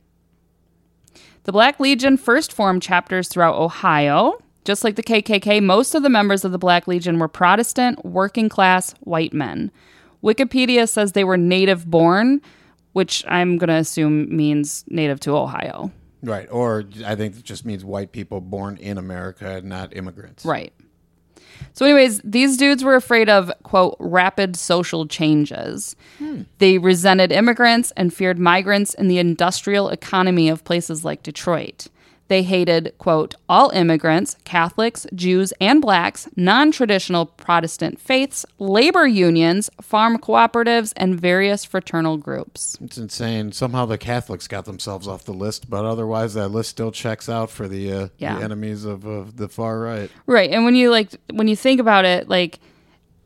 The 1.46 1.52
Black 1.52 1.78
Legion 1.78 2.16
first 2.16 2.52
formed 2.52 2.82
chapters 2.82 3.28
throughout 3.28 3.54
Ohio. 3.54 4.42
Just 4.64 4.82
like 4.82 4.96
the 4.96 5.02
KKK, 5.02 5.62
most 5.62 5.94
of 5.94 6.02
the 6.02 6.10
members 6.10 6.44
of 6.44 6.50
the 6.50 6.58
Black 6.58 6.88
Legion 6.88 7.20
were 7.20 7.28
Protestant, 7.28 8.04
working 8.04 8.48
class 8.48 8.96
white 9.02 9.32
men. 9.32 9.70
Wikipedia 10.24 10.88
says 10.88 11.12
they 11.12 11.22
were 11.22 11.36
native 11.36 11.88
born, 11.88 12.42
which 12.94 13.24
I'm 13.28 13.58
going 13.58 13.68
to 13.68 13.74
assume 13.74 14.36
means 14.36 14.84
native 14.88 15.20
to 15.20 15.36
Ohio. 15.36 15.92
Right. 16.20 16.48
Or 16.50 16.82
I 17.04 17.14
think 17.14 17.36
it 17.36 17.44
just 17.44 17.64
means 17.64 17.84
white 17.84 18.10
people 18.10 18.40
born 18.40 18.76
in 18.78 18.98
America, 18.98 19.60
not 19.62 19.94
immigrants. 19.94 20.44
Right. 20.44 20.72
So, 21.72 21.84
anyways, 21.84 22.20
these 22.24 22.56
dudes 22.56 22.82
were 22.82 22.94
afraid 22.94 23.28
of, 23.28 23.52
quote, 23.62 23.96
rapid 23.98 24.56
social 24.56 25.06
changes. 25.06 25.94
Hmm. 26.18 26.42
They 26.58 26.78
resented 26.78 27.32
immigrants 27.32 27.92
and 27.96 28.12
feared 28.12 28.38
migrants 28.38 28.94
in 28.94 29.08
the 29.08 29.18
industrial 29.18 29.90
economy 29.90 30.48
of 30.48 30.64
places 30.64 31.04
like 31.04 31.22
Detroit. 31.22 31.88
They 32.28 32.42
hated, 32.42 32.92
quote, 32.98 33.36
all 33.48 33.70
immigrants, 33.70 34.36
Catholics, 34.44 35.06
Jews, 35.14 35.52
and 35.60 35.80
blacks, 35.80 36.28
non 36.36 36.72
traditional 36.72 37.26
Protestant 37.26 38.00
faiths, 38.00 38.44
labor 38.58 39.06
unions, 39.06 39.70
farm 39.80 40.18
cooperatives, 40.18 40.92
and 40.96 41.20
various 41.20 41.64
fraternal 41.64 42.16
groups. 42.16 42.76
It's 42.80 42.98
insane. 42.98 43.52
Somehow 43.52 43.86
the 43.86 43.98
Catholics 43.98 44.48
got 44.48 44.64
themselves 44.64 45.06
off 45.06 45.24
the 45.24 45.32
list, 45.32 45.70
but 45.70 45.84
otherwise 45.84 46.34
that 46.34 46.48
list 46.48 46.70
still 46.70 46.90
checks 46.90 47.28
out 47.28 47.50
for 47.50 47.68
the, 47.68 47.92
uh, 47.92 48.08
Yeah. 48.18 48.38
the 48.38 48.44
enemies 48.44 48.84
of, 48.84 49.04
of 49.06 49.36
the 49.36 49.48
far 49.48 49.78
right. 49.80 50.10
Right. 50.26 50.50
And 50.50 50.64
when 50.64 50.74
you 50.74 50.90
like 50.90 51.10
when 51.32 51.46
you 51.48 51.56
think 51.56 51.80
about 51.80 52.04
it, 52.04 52.28
like 52.28 52.58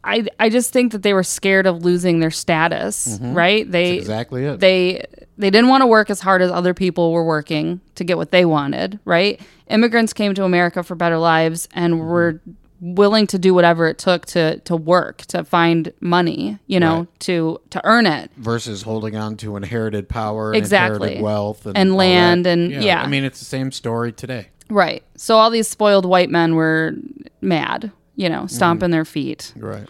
I 0.03 0.27
I 0.39 0.49
just 0.49 0.73
think 0.73 0.93
that 0.93 1.03
they 1.03 1.13
were 1.13 1.23
scared 1.23 1.67
of 1.67 1.85
losing 1.85 2.21
their 2.21 2.31
status, 2.31 3.19
right? 3.21 3.71
They 3.71 3.93
That's 3.93 4.01
exactly 4.03 4.45
it. 4.47 4.61
they 4.61 5.05
they 5.39 5.51
didn't 5.51 5.69
want 5.69 5.83
to 5.83 5.87
work 5.87 6.11
as 6.11 6.21
hard 6.21 6.43
as 6.43 6.51
other 6.51 6.75
people 6.75 7.13
were 7.13 7.25
working 7.25 7.81
to 7.97 8.05
get 8.05 8.17
what 8.17 8.31
they 8.31 8.45
wanted, 8.45 8.99
right? 9.05 9.41
Immigrants 9.69 10.13
came 10.13 10.35
to 10.35 10.45
America 10.45 10.83
for 10.83 10.95
better 10.95 11.19
lives 11.19 11.69
and 11.75 11.95
Mm-hmm. 11.95 12.05
were 12.07 12.41
willing 12.83 13.27
to 13.27 13.39
do 13.39 13.53
whatever 13.53 13.87
it 13.89 13.99
took 13.99 14.25
to 14.25 14.57
to 14.61 14.75
work, 14.75 15.19
to 15.27 15.45
find 15.45 15.93
money, 16.01 16.59
you 16.67 16.81
know, 16.81 17.01
Right. 17.01 17.21
to 17.21 17.61
to 17.71 17.81
earn 17.85 18.07
it. 18.07 18.31
Versus 18.39 18.83
holding 18.83 19.17
on 19.17 19.37
to 19.39 19.57
inherited 19.57 20.09
power 20.09 20.49
and 20.53 20.57
Exactly. 20.57 20.97
inherited 21.09 21.23
wealth 21.23 21.67
and, 21.67 21.77
And 21.77 21.95
land 21.95 22.47
and- 22.47 22.73
yeah. 22.73 23.03
I 23.03 23.07
mean, 23.07 23.23
it's 23.25 23.39
the 23.39 23.45
same 23.45 23.71
story 23.71 24.13
today. 24.13 24.49
Right. 24.71 25.03
So 25.17 25.37
all 25.37 25.51
these 25.51 25.69
spoiled 25.69 26.07
white 26.07 26.31
men 26.31 26.55
were 26.55 26.95
mad, 27.43 27.91
you 28.21 28.29
know, 28.29 28.41
mm-hmm. 28.45 28.47
stomping 28.49 28.87
Mm-hmm. 28.87 28.93
their 28.93 29.05
feet. 29.05 29.53
Right. 29.57 29.89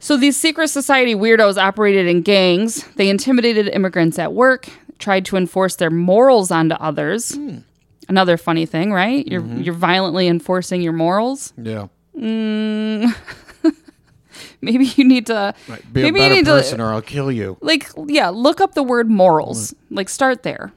So 0.00 0.16
these 0.16 0.36
secret 0.36 0.68
society 0.68 1.14
weirdos 1.14 1.56
operated 1.56 2.06
in 2.06 2.22
gangs. 2.22 2.84
They 2.96 3.08
intimidated 3.08 3.68
immigrants 3.68 4.18
at 4.18 4.32
work, 4.34 4.68
tried 4.98 5.24
to 5.26 5.36
enforce 5.36 5.76
their 5.76 5.90
morals 5.90 6.50
onto 6.50 6.74
others. 6.74 7.34
Hmm. 7.36 7.58
Another 8.08 8.36
funny 8.36 8.66
thing, 8.66 8.92
right? 8.92 9.26
You're 9.26 9.40
mm-hmm. 9.40 9.62
you're 9.62 9.74
violently 9.74 10.26
enforcing 10.28 10.82
your 10.82 10.92
morals. 10.92 11.54
Yeah. 11.56 11.86
Mm. 12.14 13.14
Maybe 14.60 14.86
you 14.96 15.04
need 15.04 15.26
to 15.26 15.54
Right. 15.68 15.92
Be 15.92 16.02
maybe 16.02 16.20
a 16.20 16.22
you 16.22 16.28
better 16.28 16.34
need 16.34 16.46
person 16.46 16.78
to 16.78 16.84
or 16.84 16.92
I'll 16.92 17.02
kill 17.02 17.30
you. 17.32 17.56
like 17.60 17.88
yeah, 18.06 18.28
look 18.28 18.60
up 18.60 18.74
the 18.74 18.82
word 18.82 19.08
morals. 19.08 19.70
Mm. 19.72 19.76
Like 19.96 20.08
start 20.08 20.42
there. 20.42 20.72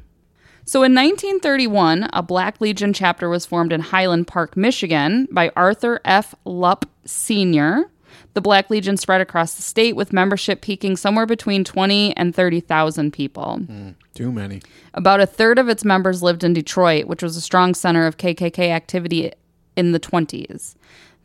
So 0.68 0.84
in 0.84 0.94
1931, 0.94 2.10
a 2.12 2.22
Black 2.22 2.60
Legion 2.60 2.92
chapter 2.92 3.30
was 3.30 3.46
formed 3.46 3.72
in 3.72 3.80
Highland 3.80 4.28
Park, 4.28 4.58
Michigan 4.58 5.26
by 5.32 5.50
Arthur 5.56 6.02
F. 6.04 6.36
Lupp 6.44 6.90
Sr. 7.06 7.90
The 8.34 8.42
Black 8.42 8.70
Legion 8.70 8.98
spread 8.98 9.22
across 9.22 9.56
the 9.56 9.62
state 9.62 9.96
with 9.96 10.12
membership 10.12 10.60
peaking 10.60 10.98
somewhere 10.98 11.26
between 11.26 11.64
20 11.64 12.18
and 12.18 12.36
30,000 12.36 13.14
people. 13.14 13.60
Hmm, 13.60 13.92
too 14.14 14.30
many. 14.30 14.62
About 14.94 15.22
a 15.22 15.26
third 15.26 15.58
of 15.58 15.70
its 15.70 15.86
members 15.86 16.22
lived 16.22 16.44
in 16.44 16.52
Detroit, 16.52 17.06
which 17.06 17.24
was 17.24 17.38
a 17.38 17.42
strong 17.42 17.74
center 17.74 18.06
of 18.06 18.18
KKK 18.18 18.70
activity 18.70 19.32
in 19.78 19.94
the 19.94 20.02
20s. 20.02 20.76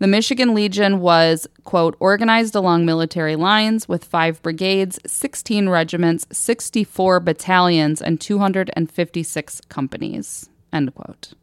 The 0.02 0.08
Michigan 0.08 0.52
Legion 0.52 0.98
was, 0.98 1.46
quote, 1.62 1.96
organized 2.00 2.56
along 2.56 2.84
military 2.84 3.36
lines 3.36 3.88
with 3.88 4.04
five 4.04 4.42
brigades, 4.42 4.98
16 5.06 5.68
regiments, 5.68 6.26
64 6.32 7.20
battalions, 7.20 8.02
and 8.02 8.20
256 8.20 9.60
companies, 9.68 10.50
end 10.72 10.92
quote. 10.96 11.34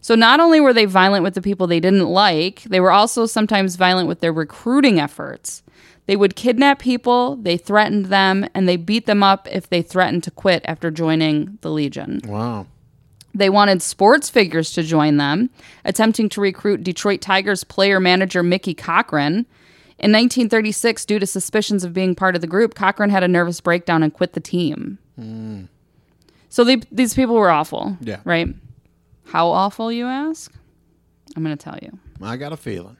So 0.00 0.16
not 0.16 0.40
only 0.40 0.58
were 0.58 0.72
they 0.72 0.84
violent 0.84 1.22
with 1.22 1.34
the 1.34 1.40
people 1.40 1.68
they 1.68 1.78
didn't 1.78 2.08
like, 2.08 2.64
they 2.64 2.80
were 2.80 2.90
also 2.90 3.24
sometimes 3.24 3.76
violent 3.76 4.08
with 4.08 4.18
their 4.18 4.32
recruiting 4.32 4.98
efforts. 4.98 5.62
They 6.06 6.16
would 6.16 6.34
kidnap 6.34 6.80
people, 6.80 7.36
they 7.36 7.56
threatened 7.56 8.06
them, 8.06 8.48
and 8.52 8.68
they 8.68 8.78
beat 8.78 9.06
them 9.06 9.22
up 9.22 9.46
if 9.48 9.68
they 9.68 9.80
threatened 9.80 10.24
to 10.24 10.32
quit 10.32 10.64
after 10.64 10.90
joining 10.90 11.58
the 11.60 11.70
Legion. 11.70 12.20
Wow. 12.26 12.66
They 13.34 13.50
wanted 13.50 13.82
sports 13.82 14.28
figures 14.28 14.72
to 14.72 14.82
join 14.82 15.16
them, 15.16 15.50
attempting 15.84 16.28
to 16.30 16.40
recruit 16.40 16.82
Detroit 16.82 17.20
Tigers 17.20 17.64
player 17.64 18.00
manager 18.00 18.42
Mickey 18.42 18.74
Cochrane. 18.74 19.46
In 19.98 20.12
1936, 20.12 21.04
due 21.04 21.18
to 21.18 21.26
suspicions 21.26 21.84
of 21.84 21.92
being 21.92 22.14
part 22.14 22.34
of 22.34 22.40
the 22.40 22.46
group, 22.46 22.74
Cochrane 22.74 23.10
had 23.10 23.22
a 23.22 23.28
nervous 23.28 23.60
breakdown 23.60 24.02
and 24.02 24.12
quit 24.12 24.32
the 24.32 24.40
team. 24.40 24.98
Hmm. 25.16 25.64
So 26.48 26.64
they, 26.64 26.76
these 26.90 27.14
people 27.14 27.36
were 27.36 27.50
awful. 27.50 27.96
Yeah. 28.00 28.20
Right? 28.24 28.48
How 29.26 29.48
awful, 29.48 29.92
you 29.92 30.06
ask? 30.06 30.52
I'm 31.36 31.44
going 31.44 31.56
to 31.56 31.62
tell 31.62 31.78
you. 31.80 31.98
I 32.20 32.36
got 32.36 32.52
a 32.52 32.56
feeling. 32.56 32.96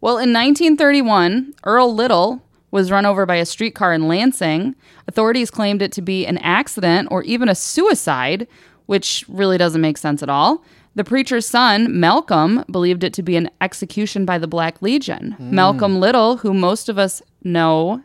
Well, 0.00 0.18
in 0.18 0.34
1931, 0.34 1.54
Earl 1.64 1.94
Little 1.94 2.42
was 2.70 2.90
run 2.90 3.06
over 3.06 3.24
by 3.24 3.36
a 3.36 3.46
streetcar 3.46 3.94
in 3.94 4.06
Lansing. 4.08 4.74
Authorities 5.08 5.50
claimed 5.50 5.80
it 5.80 5.92
to 5.92 6.02
be 6.02 6.26
an 6.26 6.38
accident 6.38 7.08
or 7.10 7.22
even 7.22 7.48
a 7.48 7.54
suicide, 7.54 8.46
which 8.86 9.24
really 9.28 9.58
doesn't 9.58 9.80
make 9.80 9.98
sense 9.98 10.22
at 10.22 10.28
all. 10.28 10.64
The 10.94 11.04
preacher's 11.04 11.46
son, 11.46 11.98
Malcolm, 11.98 12.64
believed 12.70 13.02
it 13.02 13.12
to 13.14 13.22
be 13.22 13.36
an 13.36 13.50
execution 13.60 14.24
by 14.24 14.38
the 14.38 14.46
Black 14.46 14.80
Legion. 14.80 15.32
Hmm. 15.32 15.54
Malcolm 15.54 15.98
Little, 15.98 16.36
who 16.38 16.54
most 16.54 16.88
of 16.88 16.98
us 16.98 17.20
know 17.42 18.02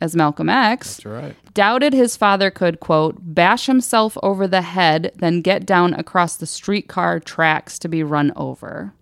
as 0.00 0.16
Malcolm 0.16 0.48
X, 0.48 1.04
right. 1.04 1.36
doubted 1.54 1.92
his 1.92 2.16
father 2.16 2.50
could, 2.50 2.80
quote, 2.80 3.16
bash 3.20 3.66
himself 3.66 4.18
over 4.22 4.48
the 4.48 4.62
head, 4.62 5.12
then 5.16 5.40
get 5.40 5.64
down 5.64 5.94
across 5.94 6.36
the 6.36 6.46
streetcar 6.46 7.20
tracks 7.20 7.78
to 7.78 7.88
be 7.88 8.02
run 8.02 8.32
over. 8.36 8.92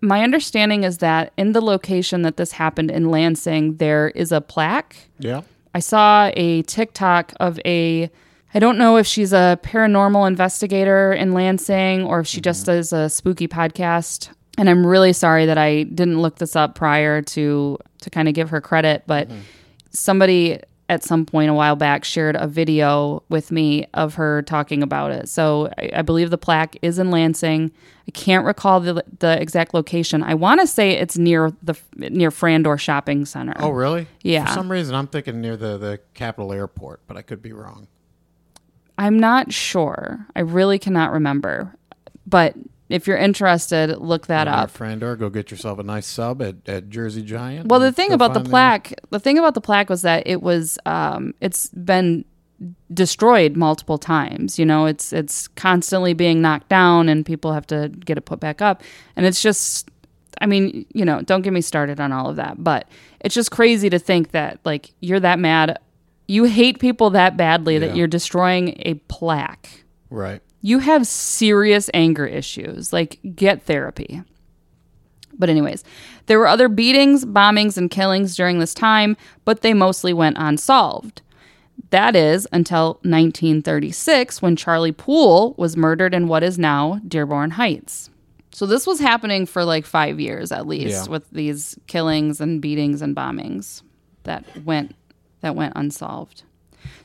My 0.00 0.22
understanding 0.22 0.84
is 0.84 0.98
that 0.98 1.32
in 1.36 1.52
the 1.52 1.60
location 1.60 2.22
that 2.22 2.36
this 2.36 2.52
happened 2.52 2.90
in 2.90 3.10
Lansing, 3.10 3.76
there 3.76 4.08
is 4.10 4.32
a 4.32 4.40
plaque. 4.40 4.96
Yeah. 5.18 5.42
I 5.74 5.80
saw 5.80 6.30
a 6.34 6.62
TikTok 6.62 7.34
of 7.38 7.60
a, 7.66 8.10
I 8.54 8.58
don't 8.58 8.78
know 8.78 8.96
if 8.96 9.06
she's 9.06 9.32
a 9.32 9.58
paranormal 9.62 10.26
investigator 10.26 11.12
in 11.12 11.32
Lansing 11.32 12.04
or 12.04 12.20
if 12.20 12.26
she 12.26 12.40
just 12.40 12.62
mm-hmm. 12.62 12.76
does 12.78 12.92
a 12.92 13.08
spooky 13.08 13.46
podcast. 13.46 14.30
And 14.58 14.68
I'm 14.68 14.84
really 14.84 15.12
sorry 15.12 15.46
that 15.46 15.58
I 15.58 15.84
didn't 15.84 16.20
look 16.20 16.36
this 16.36 16.56
up 16.56 16.74
prior 16.74 17.22
to 17.22 17.78
to 18.02 18.10
kind 18.10 18.28
of 18.28 18.34
give 18.34 18.50
her 18.50 18.60
credit, 18.60 19.04
but 19.06 19.28
mm-hmm. 19.28 19.40
somebody 19.90 20.60
at 20.88 21.04
some 21.04 21.24
point 21.24 21.48
a 21.48 21.54
while 21.54 21.76
back 21.76 22.04
shared 22.04 22.34
a 22.34 22.48
video 22.48 23.22
with 23.28 23.52
me 23.52 23.86
of 23.94 24.14
her 24.14 24.42
talking 24.42 24.82
about 24.82 25.12
it. 25.12 25.28
So 25.28 25.70
I, 25.78 25.90
I 25.94 26.02
believe 26.02 26.30
the 26.30 26.38
plaque 26.38 26.76
is 26.82 26.98
in 26.98 27.12
Lansing. 27.12 27.70
I 28.08 28.10
can't 28.10 28.44
recall 28.44 28.80
the 28.80 29.04
the 29.20 29.40
exact 29.40 29.72
location. 29.72 30.24
I 30.24 30.34
want 30.34 30.60
to 30.60 30.66
say 30.66 30.90
it's 30.92 31.16
near 31.16 31.52
the 31.62 31.78
near 31.96 32.30
Frandor 32.30 32.78
Shopping 32.78 33.24
Center. 33.24 33.54
Oh, 33.60 33.70
really? 33.70 34.08
Yeah. 34.22 34.46
For 34.46 34.52
some 34.52 34.70
reason, 34.70 34.96
I'm 34.96 35.06
thinking 35.06 35.40
near 35.40 35.56
the, 35.56 35.78
the 35.78 36.00
Capitol 36.14 36.52
Airport, 36.52 37.02
but 37.06 37.16
I 37.16 37.22
could 37.22 37.40
be 37.40 37.52
wrong. 37.52 37.86
I'm 39.00 39.18
not 39.18 39.50
sure. 39.50 40.26
I 40.36 40.40
really 40.40 40.78
cannot 40.78 41.12
remember. 41.12 41.74
But 42.26 42.54
if 42.90 43.06
you're 43.06 43.16
interested, 43.16 43.96
look 43.96 44.26
that 44.26 44.44
Near 44.44 44.54
up. 44.54 44.78
or 45.02 45.16
go 45.16 45.30
get 45.30 45.50
yourself 45.50 45.78
a 45.78 45.82
nice 45.82 46.06
sub 46.06 46.42
at, 46.42 46.68
at 46.68 46.90
Jersey 46.90 47.22
Giant. 47.22 47.68
Well, 47.68 47.80
the 47.80 47.92
thing 47.92 48.12
about 48.12 48.34
the 48.34 48.40
find 48.40 48.50
plaque, 48.50 48.94
the 49.08 49.18
thing 49.18 49.38
about 49.38 49.54
the 49.54 49.62
plaque 49.62 49.88
was 49.88 50.02
that 50.02 50.26
it 50.26 50.42
was 50.42 50.78
um 50.84 51.32
it's 51.40 51.68
been 51.68 52.26
destroyed 52.92 53.56
multiple 53.56 53.96
times. 53.96 54.58
You 54.58 54.66
know, 54.66 54.84
it's 54.84 55.14
it's 55.14 55.48
constantly 55.48 56.12
being 56.12 56.42
knocked 56.42 56.68
down 56.68 57.08
and 57.08 57.24
people 57.24 57.54
have 57.54 57.66
to 57.68 57.88
get 58.04 58.18
it 58.18 58.26
put 58.26 58.38
back 58.38 58.60
up. 58.60 58.82
And 59.16 59.24
it's 59.24 59.40
just 59.40 59.90
I 60.42 60.46
mean, 60.46 60.84
you 60.92 61.06
know, 61.06 61.22
don't 61.22 61.40
get 61.40 61.54
me 61.54 61.62
started 61.62 62.00
on 62.00 62.12
all 62.12 62.28
of 62.28 62.36
that, 62.36 62.62
but 62.62 62.86
it's 63.20 63.34
just 63.34 63.50
crazy 63.50 63.88
to 63.88 63.98
think 63.98 64.32
that 64.32 64.60
like 64.66 64.92
you're 65.00 65.20
that 65.20 65.38
mad 65.38 65.78
you 66.30 66.44
hate 66.44 66.78
people 66.78 67.10
that 67.10 67.36
badly 67.36 67.76
that 67.78 67.96
you're 67.96 68.06
destroying 68.06 68.74
a 68.86 68.94
plaque. 69.08 69.84
Right. 70.10 70.40
you 70.62 70.78
have 70.80 71.06
serious 71.06 71.88
anger 71.94 72.26
issues. 72.26 72.92
Like, 72.92 73.18
get 73.34 73.62
therapy. 73.62 74.22
But, 75.38 75.48
anyways, 75.48 75.84
there 76.26 76.38
were 76.38 76.46
other 76.48 76.68
beatings, 76.68 77.24
bombings, 77.24 77.78
and 77.78 77.90
killings 77.90 78.36
during 78.36 78.58
this 78.58 78.74
time, 78.74 79.16
but 79.44 79.62
they 79.62 79.72
mostly 79.72 80.12
went 80.12 80.36
unsolved. 80.38 81.22
That 81.90 82.14
is 82.14 82.46
until 82.52 82.98
1936 83.02 84.42
when 84.42 84.54
Charlie 84.56 84.92
Poole 84.92 85.54
was 85.56 85.76
murdered 85.76 86.12
in 86.14 86.28
what 86.28 86.42
is 86.42 86.58
now 86.58 87.00
Dearborn 87.08 87.52
Heights. 87.52 88.10
So, 88.52 88.66
this 88.66 88.86
was 88.86 89.00
happening 89.00 89.46
for 89.46 89.64
like 89.64 89.86
five 89.86 90.20
years 90.20 90.52
at 90.52 90.66
least 90.66 91.06
Yeah. 91.06 91.10
with 91.10 91.30
these 91.30 91.78
killings 91.86 92.40
and 92.40 92.60
beatings 92.60 93.00
and 93.00 93.16
bombings 93.16 93.82
that 94.24 94.44
went 94.64 94.94
that 95.40 95.56
went 95.56 95.72
unsolved. 95.76 96.42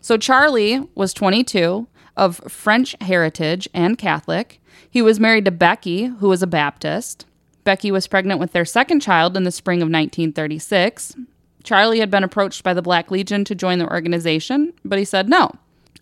So 0.01 0.17
Charlie 0.17 0.87
was 0.95 1.13
22, 1.13 1.87
of 2.17 2.37
French 2.47 2.95
heritage 3.01 3.67
and 3.73 3.97
Catholic. 3.97 4.61
He 4.89 5.01
was 5.01 5.19
married 5.19 5.45
to 5.45 5.51
Becky, 5.51 6.05
who 6.05 6.29
was 6.29 6.41
a 6.41 6.47
Baptist. 6.47 7.25
Becky 7.63 7.91
was 7.91 8.07
pregnant 8.07 8.39
with 8.39 8.51
their 8.51 8.65
second 8.65 9.01
child 9.01 9.35
in 9.35 9.43
the 9.43 9.51
spring 9.51 9.79
of 9.79 9.87
1936. 9.87 11.15
Charlie 11.63 11.99
had 11.99 12.11
been 12.11 12.23
approached 12.23 12.63
by 12.63 12.73
the 12.73 12.81
Black 12.81 13.09
Legion 13.09 13.43
to 13.45 13.55
join 13.55 13.79
the 13.79 13.91
organization, 13.91 14.73
but 14.83 14.99
he 14.99 15.05
said 15.05 15.27
no. 15.27 15.51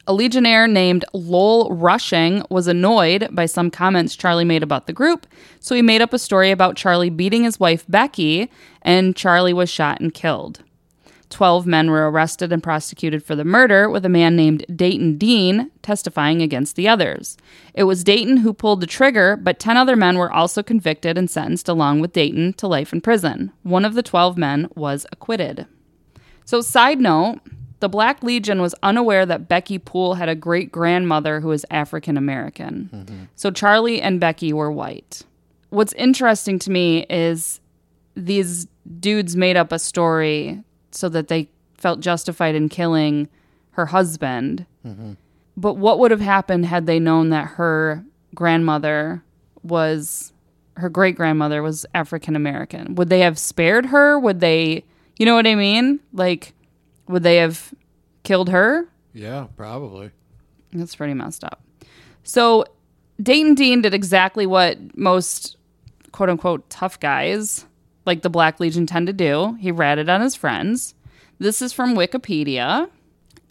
A 0.05 0.13
legionnaire 0.13 0.67
named 0.67 1.05
Lowell 1.13 1.69
Rushing 1.73 2.43
was 2.49 2.67
annoyed 2.67 3.29
by 3.31 3.45
some 3.45 3.71
comments 3.71 4.17
Charlie 4.17 4.43
made 4.43 4.61
about 4.61 4.85
the 4.85 4.91
group, 4.91 5.25
so 5.61 5.73
he 5.73 5.81
made 5.81 6.01
up 6.01 6.11
a 6.11 6.19
story 6.19 6.51
about 6.51 6.75
Charlie 6.75 7.09
beating 7.09 7.45
his 7.45 7.57
wife 7.57 7.85
Becky, 7.87 8.51
and 8.81 9.15
Charlie 9.15 9.53
was 9.53 9.69
shot 9.69 10.01
and 10.01 10.13
killed. 10.13 10.61
12 11.33 11.65
men 11.65 11.89
were 11.89 12.09
arrested 12.09 12.53
and 12.53 12.63
prosecuted 12.63 13.23
for 13.23 13.35
the 13.35 13.43
murder, 13.43 13.89
with 13.89 14.05
a 14.05 14.09
man 14.09 14.35
named 14.35 14.65
Dayton 14.73 15.17
Dean 15.17 15.71
testifying 15.81 16.41
against 16.41 16.75
the 16.75 16.87
others. 16.87 17.37
It 17.73 17.83
was 17.83 18.03
Dayton 18.03 18.37
who 18.37 18.53
pulled 18.53 18.79
the 18.79 18.87
trigger, 18.87 19.35
but 19.35 19.59
10 19.59 19.75
other 19.75 19.95
men 19.95 20.17
were 20.17 20.31
also 20.31 20.63
convicted 20.63 21.17
and 21.17 21.29
sentenced 21.29 21.67
along 21.67 21.99
with 21.99 22.13
Dayton 22.13 22.53
to 22.53 22.67
life 22.67 22.93
in 22.93 23.01
prison. 23.01 23.51
One 23.63 23.83
of 23.83 23.95
the 23.95 24.03
12 24.03 24.37
men 24.37 24.69
was 24.75 25.05
acquitted. 25.11 25.65
So, 26.45 26.61
side 26.61 26.99
note, 26.99 27.39
the 27.79 27.89
Black 27.89 28.23
Legion 28.23 28.61
was 28.61 28.75
unaware 28.83 29.25
that 29.25 29.49
Becky 29.49 29.79
Poole 29.79 30.13
had 30.13 30.29
a 30.29 30.35
great 30.35 30.71
grandmother 30.71 31.39
who 31.39 31.49
was 31.49 31.65
African 31.71 32.15
American. 32.15 32.89
Mm-hmm. 32.93 33.23
So, 33.35 33.49
Charlie 33.49 34.01
and 34.01 34.19
Becky 34.19 34.53
were 34.53 34.71
white. 34.71 35.23
What's 35.69 35.93
interesting 35.93 36.59
to 36.59 36.71
me 36.71 37.07
is 37.09 37.59
these 38.15 38.67
dudes 38.99 39.35
made 39.35 39.57
up 39.57 39.71
a 39.71 39.79
story 39.79 40.63
so 40.93 41.09
that 41.09 41.27
they 41.27 41.49
felt 41.77 41.99
justified 41.99 42.55
in 42.55 42.69
killing 42.69 43.27
her 43.71 43.87
husband. 43.87 44.65
But 45.55 45.75
what 45.75 45.99
would 45.99 46.11
have 46.11 46.21
happened 46.21 46.65
had 46.65 46.85
they 46.85 46.99
known 46.99 47.29
that 47.29 47.45
her 47.51 48.03
grandmother 48.35 49.23
was 49.61 50.33
her 50.77 50.89
great 50.89 51.15
grandmother 51.15 51.61
was 51.61 51.85
African 51.93 52.35
American? 52.35 52.95
Would 52.95 53.09
they 53.09 53.19
have 53.19 53.37
spared 53.37 53.87
her? 53.87 54.17
Would 54.19 54.39
they, 54.39 54.83
you 55.17 55.25
know 55.25 55.35
what 55.35 55.45
I 55.45 55.55
mean? 55.55 55.99
Like, 56.11 56.53
would 57.07 57.23
they 57.23 57.37
have 57.37 57.73
killed 58.23 58.49
her? 58.49 58.87
Yeah, 59.13 59.47
probably. 59.55 60.11
That's 60.71 60.95
pretty 60.95 61.13
messed 61.13 61.43
up. 61.43 61.61
So 62.23 62.65
Dayton 63.21 63.53
Dean 63.53 63.81
did 63.81 63.93
exactly 63.93 64.47
what 64.47 64.97
most 64.97 65.57
quote 66.11 66.29
unquote 66.29 66.67
tough 66.69 66.99
guys 66.99 67.65
like 68.05 68.21
the 68.21 68.29
Black 68.29 68.59
Legion 68.59 68.85
tend 68.85 69.07
to 69.07 69.13
do. 69.13 69.57
He 69.59 69.71
ratted 69.71 70.09
on 70.09 70.21
his 70.21 70.35
friends. 70.35 70.95
This 71.39 71.61
is 71.61 71.73
from 71.73 71.95
Wikipedia. 71.95 72.89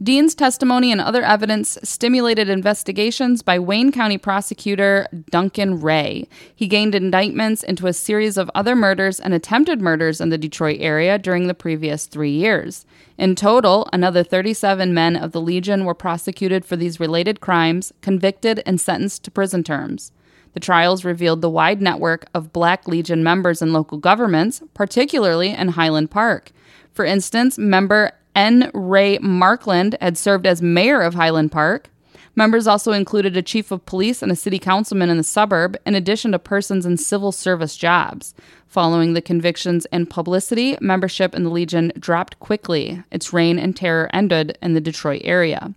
Dean's 0.03 0.35
testimony 0.35 0.91
and 0.91 1.01
other 1.01 1.23
evidence 1.23 1.79
stimulated 1.85 2.49
investigations 2.49 3.41
by 3.41 3.61
Wayne 3.61 3.93
County 3.93 4.19
prosecutor 4.19 5.07
Duncan 5.31 5.79
McRae. 5.79 6.27
He 6.53 6.67
gained 6.67 6.97
indictments 6.97 7.63
into 7.63 7.87
a 7.87 7.93
series 7.93 8.37
of 8.37 8.51
other 8.53 8.75
murders 8.75 9.21
and 9.21 9.33
attempted 9.33 9.81
murders 9.81 10.21
in 10.21 10.31
the 10.31 10.39
Detroit 10.39 10.79
area 10.81 11.19
during 11.19 11.47
the 11.47 11.55
previous 11.55 12.07
three 12.07 12.33
years. 12.33 12.85
In 13.17 13.37
total, 13.37 13.89
another 13.93 14.25
37 14.25 14.93
men 14.93 15.15
of 15.15 15.31
the 15.31 15.41
Legion 15.41 15.85
were 15.85 15.95
prosecuted 15.95 16.65
for 16.65 16.75
these 16.75 16.99
related 16.99 17.41
crimes, 17.41 17.93
convicted, 18.01 18.61
and 18.67 18.81
sentenced 18.81 19.23
to 19.23 19.31
prison 19.31 19.63
terms. 19.63 20.11
The 20.55 20.61
trials 20.61 21.05
revealed 21.05 21.41
the 21.41 21.51
wide 21.51 21.81
network 21.81 22.27
of 22.35 22.53
Black 22.53 22.87
Legion 22.87 23.23
members 23.23 23.63
in 23.63 23.73
local 23.73 23.99
governments, 23.99 24.63
particularly 24.75 25.51
in 25.51 25.69
Highland 25.69 26.11
Park. 26.11 26.53
For 26.93 27.05
instance, 27.05 27.57
member 27.59 28.13
N. 28.35 28.71
Ray 28.75 29.19
Markland 29.19 29.97
had 30.01 30.19
served 30.19 30.47
as 30.47 30.63
mayor 30.63 31.01
of 31.01 31.15
Highland 31.15 31.53
Park. 31.53 31.89
Members 32.35 32.67
also 32.67 32.93
included 32.93 33.37
a 33.37 33.43
chief 33.43 33.71
of 33.71 33.85
police 33.85 34.23
and 34.23 34.33
a 34.33 34.37
city 34.37 34.59
councilman 34.59 35.11
in 35.11 35.19
the 35.19 35.23
suburb, 35.23 35.77
in 35.85 35.95
addition 35.95 36.33
to 36.33 36.39
persons 36.39 36.87
in 36.87 36.97
civil 36.97 37.31
service 37.31 37.77
jobs. 37.77 38.35
Following 38.67 39.13
the 39.13 39.21
convictions 39.21 39.85
and 39.87 40.09
publicity, 40.09 40.79
membership 40.81 41.35
in 41.35 41.45
the 41.45 41.51
Legion 41.51 41.93
dropped 41.99 42.41
quickly. 42.41 43.03
Its 43.11 43.35
reign 43.35 43.59
and 43.59 43.77
terror 43.77 44.09
ended 44.15 44.57
in 44.63 44.73
the 44.73 44.81
Detroit 44.81 45.21
area. 45.25 45.75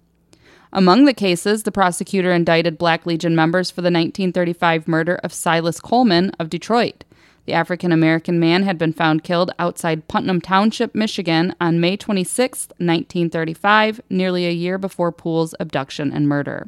Among 0.75 1.05
the 1.05 1.13
cases, 1.13 1.63
the 1.63 1.71
prosecutor 1.71 2.33
indicted 2.33 2.77
Black 2.77 3.05
Legion 3.05 3.33
members 3.33 3.71
for 3.71 3.79
the 3.79 3.85
1935 3.85 4.89
murder 4.89 5.15
of 5.23 5.31
Silas 5.31 5.79
Coleman 5.79 6.31
of 6.37 6.49
Detroit. 6.49 7.05
The 7.45 7.53
African 7.53 7.93
American 7.93 8.41
man 8.41 8.63
had 8.63 8.77
been 8.77 8.91
found 8.91 9.23
killed 9.23 9.51
outside 9.57 10.09
Putnam 10.09 10.41
Township, 10.41 10.93
Michigan 10.93 11.55
on 11.61 11.79
May 11.79 11.95
26, 11.95 12.67
1935, 12.77 14.01
nearly 14.09 14.45
a 14.47 14.51
year 14.51 14.77
before 14.77 15.13
Poole's 15.13 15.55
abduction 15.61 16.11
and 16.11 16.27
murder. 16.27 16.67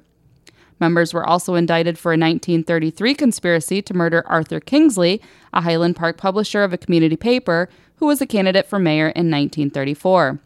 Members 0.79 1.13
were 1.13 1.27
also 1.27 1.55
indicted 1.55 1.99
for 1.99 2.13
a 2.13 2.15
1933 2.15 3.13
conspiracy 3.13 3.81
to 3.81 3.93
murder 3.93 4.23
Arthur 4.25 4.61
Kingsley, 4.61 5.21
a 5.51 5.59
Highland 5.59 5.97
Park 5.97 6.15
publisher 6.15 6.63
of 6.63 6.71
a 6.71 6.77
community 6.77 7.17
paper 7.17 7.67
who 7.97 8.05
was 8.05 8.21
a 8.21 8.25
candidate 8.25 8.67
for 8.67 8.79
mayor 8.79 9.09
in 9.09 9.29
1934. 9.29 10.39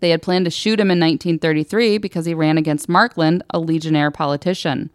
They 0.00 0.10
had 0.10 0.22
planned 0.22 0.46
to 0.46 0.50
shoot 0.50 0.80
him 0.80 0.90
in 0.90 0.98
1933 0.98 1.98
because 1.98 2.26
he 2.26 2.34
ran 2.34 2.58
against 2.58 2.88
Markland, 2.88 3.42
a 3.50 3.58
Legionnaire 3.58 4.10
politician. 4.10 4.90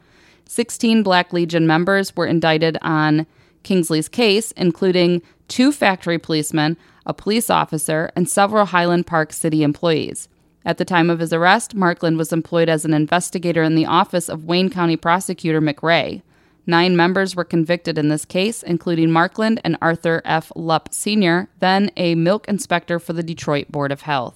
16 0.48 1.04
Black 1.04 1.34
Legion 1.34 1.66
members 1.66 2.16
were 2.16 2.28
indicted 2.28 2.78
on 2.82 3.26
Kingsley's 3.64 4.08
case, 4.08 4.52
including 4.52 5.22
two 5.48 5.72
factory 5.72 6.18
policemen, 6.18 6.78
a 7.06 7.14
police 7.14 7.50
officer, 7.50 8.12
and 8.16 8.30
several 8.30 8.66
Highland 8.66 9.08
Park 9.08 9.34
city 9.34 9.64
employees. 9.64 10.28
At 10.66 10.80
the 10.80 10.86
time 10.86 11.12
of 11.12 11.20
his 11.20 11.32
arrest, 11.32 11.76
Markland 11.76 12.18
was 12.18 12.34
employed 12.34 12.70
as 12.70 12.86
an 12.86 12.94
investigator 12.94 13.62
in 13.62 13.76
the 13.76 13.86
office 13.86 14.30
of 14.30 14.46
Wayne 14.46 14.72
County 14.72 14.98
Prosecutor 14.98 15.62
McRae. 15.62 16.24
Nine 16.66 16.96
members 16.96 17.36
were 17.36 17.44
convicted 17.44 18.00
in 18.00 18.10
this 18.10 18.26
case, 18.26 18.64
including 18.64 19.12
Markland 19.12 19.62
and 19.64 19.78
Arthur 19.82 20.24
F. 20.26 20.52
Lupp 20.56 20.92
Sr., 20.92 21.48
then 21.60 21.92
a 21.96 22.16
milk 22.16 22.48
inspector 22.48 22.98
for 22.98 23.14
the 23.14 23.22
Detroit 23.22 23.72
Board 23.72 23.92
of 23.92 24.02
Health. 24.02 24.36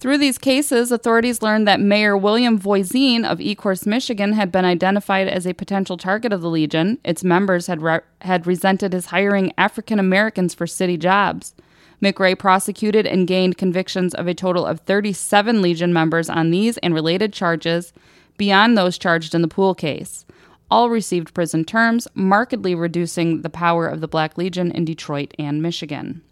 Through 0.00 0.18
these 0.18 0.38
cases, 0.38 0.92
authorities 0.92 1.42
learned 1.42 1.66
that 1.66 1.80
Mayor 1.80 2.16
William 2.16 2.56
Voisin 2.56 3.24
of 3.24 3.38
Ecorse, 3.40 3.84
Michigan, 3.84 4.32
had 4.32 4.52
been 4.52 4.64
identified 4.64 5.26
as 5.26 5.44
a 5.44 5.54
potential 5.54 5.96
target 5.96 6.32
of 6.32 6.40
the 6.40 6.48
Legion. 6.48 6.98
Its 7.04 7.24
members 7.24 7.66
had 7.66 7.82
re- 7.82 8.00
had 8.20 8.46
resented 8.46 8.92
his 8.92 9.06
hiring 9.06 9.52
African 9.58 9.98
Americans 9.98 10.54
for 10.54 10.68
city 10.68 10.96
jobs. 10.96 11.52
McRae 12.00 12.38
prosecuted 12.38 13.08
and 13.08 13.26
gained 13.26 13.58
convictions 13.58 14.14
of 14.14 14.28
a 14.28 14.34
total 14.34 14.64
of 14.64 14.78
37 14.80 15.60
Legion 15.60 15.92
members 15.92 16.30
on 16.30 16.52
these 16.52 16.78
and 16.78 16.94
related 16.94 17.32
charges, 17.32 17.92
beyond 18.36 18.78
those 18.78 18.98
charged 18.98 19.34
in 19.34 19.42
the 19.42 19.48
Poole 19.48 19.74
case. 19.74 20.24
All 20.70 20.90
received 20.90 21.34
prison 21.34 21.64
terms, 21.64 22.06
markedly 22.14 22.72
reducing 22.72 23.42
the 23.42 23.50
power 23.50 23.88
of 23.88 24.00
the 24.00 24.06
Black 24.06 24.38
Legion 24.38 24.70
in 24.70 24.84
Detroit 24.84 25.34
and 25.40 25.60
Michigan. 25.60 26.22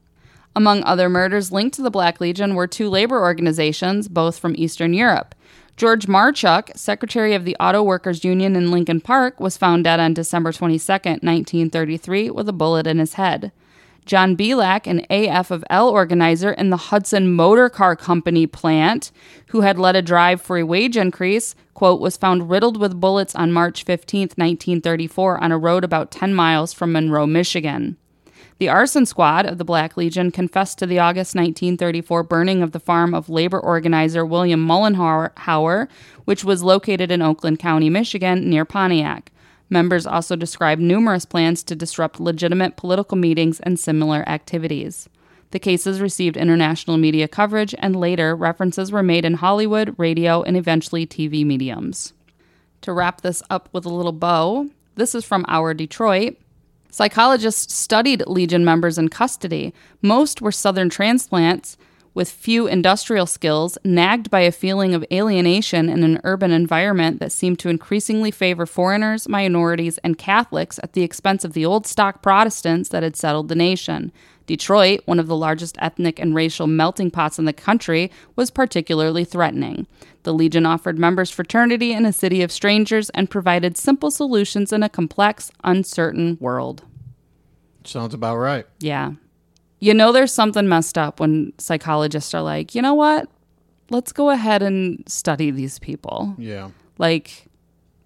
Among 0.56 0.82
other 0.84 1.10
murders 1.10 1.52
linked 1.52 1.76
to 1.76 1.82
the 1.82 1.90
Black 1.90 2.18
Legion 2.18 2.54
were 2.54 2.66
two 2.66 2.88
labor 2.88 3.20
organizations, 3.20 4.08
both 4.08 4.38
from 4.38 4.54
Eastern 4.56 4.94
Europe. 4.94 5.34
George 5.76 6.06
Marchuk, 6.06 6.74
secretary 6.74 7.34
of 7.34 7.44
the 7.44 7.54
Auto 7.60 7.82
Workers 7.82 8.24
Union 8.24 8.56
in 8.56 8.70
Lincoln 8.70 9.02
Park, 9.02 9.38
was 9.38 9.58
found 9.58 9.84
dead 9.84 10.00
on 10.00 10.14
December 10.14 10.52
22, 10.52 10.80
1933, 10.90 12.30
with 12.30 12.48
a 12.48 12.54
bullet 12.54 12.86
in 12.86 12.98
his 12.98 13.14
head. 13.14 13.52
John 14.06 14.34
Bielak, 14.34 14.86
an 14.86 15.04
AF 15.10 15.50
of 15.50 15.62
L 15.68 15.90
organizer 15.90 16.52
in 16.52 16.70
the 16.70 16.88
Hudson 16.88 17.34
Motor 17.34 17.68
Car 17.68 17.94
Company 17.94 18.46
plant, 18.46 19.12
who 19.48 19.60
had 19.60 19.78
led 19.78 19.94
a 19.94 20.00
drive 20.00 20.40
for 20.40 20.56
a 20.56 20.64
wage 20.64 20.96
increase, 20.96 21.54
quote, 21.74 22.00
was 22.00 22.16
found 22.16 22.48
riddled 22.48 22.80
with 22.80 22.98
bullets 22.98 23.34
on 23.34 23.52
March 23.52 23.84
15, 23.84 24.20
1934, 24.20 25.36
on 25.44 25.52
a 25.52 25.58
road 25.58 25.84
about 25.84 26.10
10 26.10 26.32
miles 26.32 26.72
from 26.72 26.92
Monroe, 26.92 27.26
Michigan. 27.26 27.98
The 28.58 28.70
arson 28.70 29.04
squad 29.04 29.44
of 29.44 29.58
the 29.58 29.64
Black 29.64 29.98
Legion 29.98 30.30
confessed 30.30 30.78
to 30.78 30.86
the 30.86 30.98
August 30.98 31.34
1934 31.34 32.22
burning 32.22 32.62
of 32.62 32.72
the 32.72 32.80
farm 32.80 33.12
of 33.12 33.28
labor 33.28 33.60
organizer 33.60 34.24
William 34.24 34.66
Mullenhauer, 34.66 35.88
which 36.24 36.42
was 36.42 36.62
located 36.62 37.10
in 37.10 37.20
Oakland 37.20 37.58
County, 37.58 37.90
Michigan, 37.90 38.48
near 38.48 38.64
Pontiac. 38.64 39.30
Members 39.68 40.06
also 40.06 40.36
described 40.36 40.80
numerous 40.80 41.26
plans 41.26 41.62
to 41.64 41.76
disrupt 41.76 42.18
legitimate 42.18 42.76
political 42.76 43.18
meetings 43.18 43.60
and 43.60 43.78
similar 43.78 44.26
activities. 44.26 45.08
The 45.50 45.58
cases 45.58 46.00
received 46.00 46.38
international 46.38 46.96
media 46.96 47.28
coverage, 47.28 47.74
and 47.78 47.94
later 47.94 48.34
references 48.34 48.90
were 48.90 49.02
made 49.02 49.26
in 49.26 49.34
Hollywood, 49.34 49.94
radio, 49.98 50.42
and 50.42 50.56
eventually 50.56 51.06
TV 51.06 51.44
mediums. 51.44 52.14
To 52.82 52.92
wrap 52.92 53.20
this 53.20 53.42
up 53.50 53.68
with 53.72 53.84
a 53.84 53.90
little 53.90 54.12
bow, 54.12 54.70
this 54.94 55.14
is 55.14 55.24
from 55.24 55.44
Our 55.46 55.74
Detroit. 55.74 56.38
Psychologists 56.96 57.74
studied 57.74 58.26
Legion 58.26 58.64
members 58.64 58.96
in 58.96 59.10
custody. 59.10 59.74
Most 60.00 60.40
were 60.40 60.50
Southern 60.50 60.88
transplants 60.88 61.76
with 62.14 62.30
few 62.30 62.66
industrial 62.66 63.26
skills, 63.26 63.76
nagged 63.84 64.30
by 64.30 64.40
a 64.40 64.50
feeling 64.50 64.94
of 64.94 65.04
alienation 65.12 65.90
in 65.90 66.02
an 66.02 66.18
urban 66.24 66.52
environment 66.52 67.20
that 67.20 67.32
seemed 67.32 67.58
to 67.58 67.68
increasingly 67.68 68.30
favor 68.30 68.64
foreigners, 68.64 69.28
minorities, 69.28 69.98
and 69.98 70.16
Catholics 70.16 70.80
at 70.82 70.94
the 70.94 71.02
expense 71.02 71.44
of 71.44 71.52
the 71.52 71.66
old 71.66 71.86
stock 71.86 72.22
Protestants 72.22 72.88
that 72.88 73.02
had 73.02 73.14
settled 73.14 73.48
the 73.48 73.54
nation. 73.54 74.10
Detroit, 74.46 75.00
one 75.04 75.18
of 75.18 75.26
the 75.26 75.36
largest 75.36 75.76
ethnic 75.80 76.18
and 76.18 76.34
racial 76.34 76.66
melting 76.66 77.10
pots 77.10 77.38
in 77.38 77.44
the 77.44 77.52
country, 77.52 78.10
was 78.36 78.50
particularly 78.50 79.24
threatening. 79.24 79.86
The 80.22 80.32
Legion 80.32 80.66
offered 80.66 80.98
members 80.98 81.30
fraternity 81.30 81.92
in 81.92 82.06
a 82.06 82.12
city 82.12 82.42
of 82.42 82.50
strangers 82.50 83.10
and 83.10 83.30
provided 83.30 83.76
simple 83.76 84.10
solutions 84.10 84.72
in 84.72 84.82
a 84.82 84.88
complex, 84.88 85.50
uncertain 85.64 86.38
world. 86.40 86.84
Sounds 87.84 88.14
about 88.14 88.36
right. 88.36 88.66
Yeah. 88.80 89.12
You 89.78 89.94
know, 89.94 90.10
there's 90.10 90.32
something 90.32 90.68
messed 90.68 90.96
up 90.96 91.20
when 91.20 91.52
psychologists 91.58 92.34
are 92.34 92.42
like, 92.42 92.74
you 92.74 92.82
know 92.82 92.94
what? 92.94 93.28
Let's 93.90 94.12
go 94.12 94.30
ahead 94.30 94.62
and 94.62 95.04
study 95.06 95.50
these 95.50 95.78
people. 95.78 96.34
Yeah. 96.38 96.70
Like, 96.98 97.46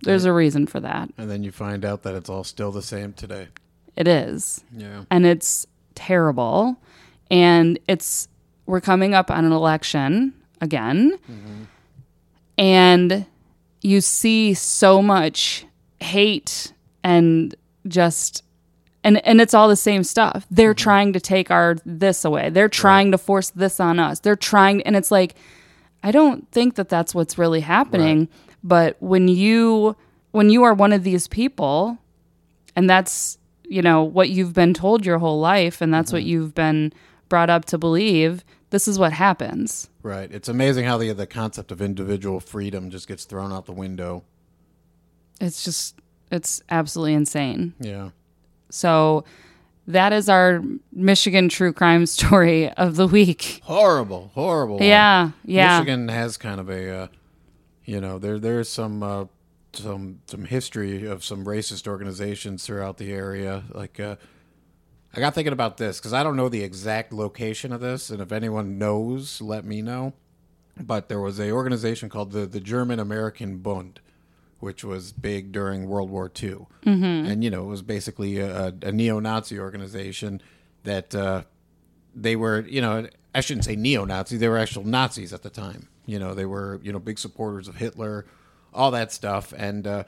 there's 0.03 0.25
a 0.25 0.33
reason 0.33 0.67
for 0.67 0.81
that. 0.81 1.11
And 1.17 1.31
then 1.31 1.43
you 1.43 1.53
find 1.53 1.85
out 1.85 2.03
that 2.03 2.15
it's 2.15 2.29
all 2.29 2.45
still 2.45 2.73
the 2.73 2.83
same 2.83 3.13
today. 3.13 3.49
It 3.97 4.09
is. 4.09 4.65
Yeah. 4.77 5.05
And 5.11 5.25
it's 5.25 5.67
terrible. 6.01 6.77
And 7.31 7.79
it's 7.87 8.29
we're 8.67 8.81
coming 8.81 9.15
up 9.15 9.31
on 9.31 9.45
an 9.45 9.53
election 9.53 10.33
again. 10.61 11.19
And 12.59 13.27
you 13.83 14.01
see 14.01 14.55
so 14.55 15.03
much 15.03 15.67
hate 16.01 16.73
and 17.05 17.55
just 17.87 18.43
and 19.05 19.25
and 19.27 19.41
it's 19.41 19.55
all 19.55 19.69
the 19.69 19.77
same 19.77 20.05
stuff. 20.05 20.47
They're 20.51 20.75
mm-hmm. 20.75 20.83
trying 20.83 21.13
to 21.15 21.21
take 21.21 21.51
our 21.51 21.77
this 21.85 22.25
away. 22.25 22.51
They're 22.51 22.69
trying 22.69 23.13
to 23.13 23.19
force 23.19 23.51
this 23.51 23.81
on 23.81 23.99
us. 23.99 24.21
They're 24.21 24.37
trying 24.37 24.83
and 24.83 24.97
it's 24.97 25.11
like 25.11 25.35
I 26.03 26.11
don't 26.13 26.51
think 26.51 26.77
that 26.77 26.89
that's 26.89 27.15
what's 27.15 27.37
really 27.37 27.61
happening, 27.61 28.29
but 28.65 28.97
when 29.01 29.29
you 29.29 29.97
when 30.31 30.49
you 30.49 30.63
are 30.63 30.75
one 30.75 30.93
of 30.93 31.05
these 31.05 31.29
people 31.29 31.99
and 32.75 32.89
that's 32.89 33.39
you 33.71 33.81
know 33.81 34.03
what 34.03 34.31
you've 34.31 34.53
been 34.53 34.75
told 34.75 35.07
your 35.07 35.19
whole 35.19 35.41
life 35.41 35.81
and 35.81 35.95
that's 35.95 36.13
what 36.13 36.25
you've 36.25 36.55
been 36.55 36.93
brought 37.29 37.49
up 37.49 37.65
to 37.67 37.79
believe, 37.79 38.45
this 38.71 38.89
is 38.89 38.99
what 38.99 39.13
happens. 39.13 39.89
Right. 40.03 40.31
It's 40.31 40.49
amazing 40.49 40.85
how 40.85 40.99
the 40.99 41.13
the 41.13 41.27
concept 41.27 41.71
of 41.71 41.81
individual 41.81 42.41
freedom 42.41 42.91
just 42.91 43.07
gets 43.07 43.25
thrown 43.25 43.53
out 43.53 43.67
the 43.67 43.73
window. 43.73 44.25
It's 45.41 45.65
just 45.65 45.97
it's 46.31 46.63
absolutely 46.69 47.15
insane. 47.15 47.75
Yeah. 47.81 48.11
So 48.71 49.25
that 49.87 50.13
is 50.13 50.29
our 50.29 50.63
Michigan 50.93 51.49
true 51.49 51.73
crime 51.73 52.07
story 52.17 52.71
of 52.73 52.97
the 52.97 53.07
week. 53.07 53.61
Horrible, 53.63 54.33
horrible. 54.35 54.83
Yeah, 54.83 55.31
yeah. 55.45 55.79
Michigan 55.79 56.09
has 56.09 56.37
kind 56.37 56.61
of 56.61 56.69
a, 56.69 57.03
uh, 57.03 57.07
you 57.85 58.01
know, 58.01 58.19
there 58.19 58.39
there's 58.41 58.69
some 58.69 59.03
uh, 59.03 59.25
some 59.73 60.21
some 60.27 60.45
history 60.45 61.07
of 61.07 61.25
some 61.25 61.45
racist 61.45 61.87
organizations 61.87 62.67
throughout 62.67 62.99
the 62.99 63.13
area. 63.13 63.65
Like, 63.73 64.01
uh, 64.01 64.17
I 65.15 65.21
got 65.21 65.35
thinking 65.35 65.53
about 65.53 65.77
this 65.77 65.99
because 65.99 66.13
I 66.13 66.23
don't 66.23 66.37
know 66.37 66.49
the 66.49 66.63
exact 66.63 67.13
location 67.13 67.73
of 67.73 67.81
this, 67.81 68.11
and 68.11 68.21
if 68.21 68.33
anyone 68.33 68.79
knows, 68.79 69.41
let 69.41 69.65
me 69.65 69.83
know. 69.83 70.13
But 70.77 71.09
there 71.09 71.21
was 71.21 71.39
a 71.39 71.51
organization 71.51 72.09
called 72.09 72.33
the 72.33 72.47
the 72.47 72.61
German 72.61 72.99
American 72.99 73.59
Bund, 73.59 74.01
which 74.61 74.85
was 74.85 75.13
big 75.13 75.53
during 75.53 75.89
World 75.89 76.11
War 76.11 76.27
II, 76.27 76.67
mm-hmm. 76.85 77.31
and 77.31 77.45
you 77.45 77.51
know 77.51 77.65
it 77.65 77.69
was 77.69 77.83
basically 77.83 78.39
a, 78.39 78.75
a 78.83 78.93
neo-Nazi 78.93 79.59
organization 79.59 80.41
that. 80.85 81.15
Uh, 81.15 81.43
they 82.15 82.37
were, 82.37 82.61
you 82.69 82.81
know, 82.81 83.07
I 83.35 83.41
shouldn't 83.41 83.65
say 83.65 83.77
neo-Nazi. 83.77 84.37
They 84.37 84.49
were 84.49 84.59
actual 84.59 84.85
Nazis 84.85 85.33
at 85.33 85.43
the 85.43 85.51
time. 85.51 85.89
You 86.07 86.19
know, 86.19 86.35
they 86.35 86.45
were, 86.45 86.81
you 86.83 86.93
know, 86.93 86.99
big 86.99 87.19
supporters 87.19 87.69
of 87.69 87.77
Hitler, 87.77 88.27
all 88.75 88.91
that 88.93 89.13
stuff, 89.13 89.53
and 89.57 89.87
uh, 89.87 90.05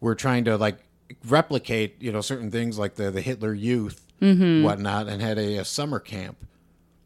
we're 0.00 0.14
trying 0.14 0.44
to 0.44 0.56
like 0.56 0.78
replicate, 1.26 1.96
you 2.00 2.12
know, 2.12 2.20
certain 2.20 2.50
things 2.50 2.78
like 2.78 2.94
the 2.96 3.10
the 3.10 3.20
Hitler 3.20 3.54
Youth, 3.54 4.06
whatnot, 4.20 5.08
and 5.08 5.20
had 5.22 5.38
a, 5.38 5.58
a 5.58 5.64
summer 5.64 5.98
camp, 5.98 6.36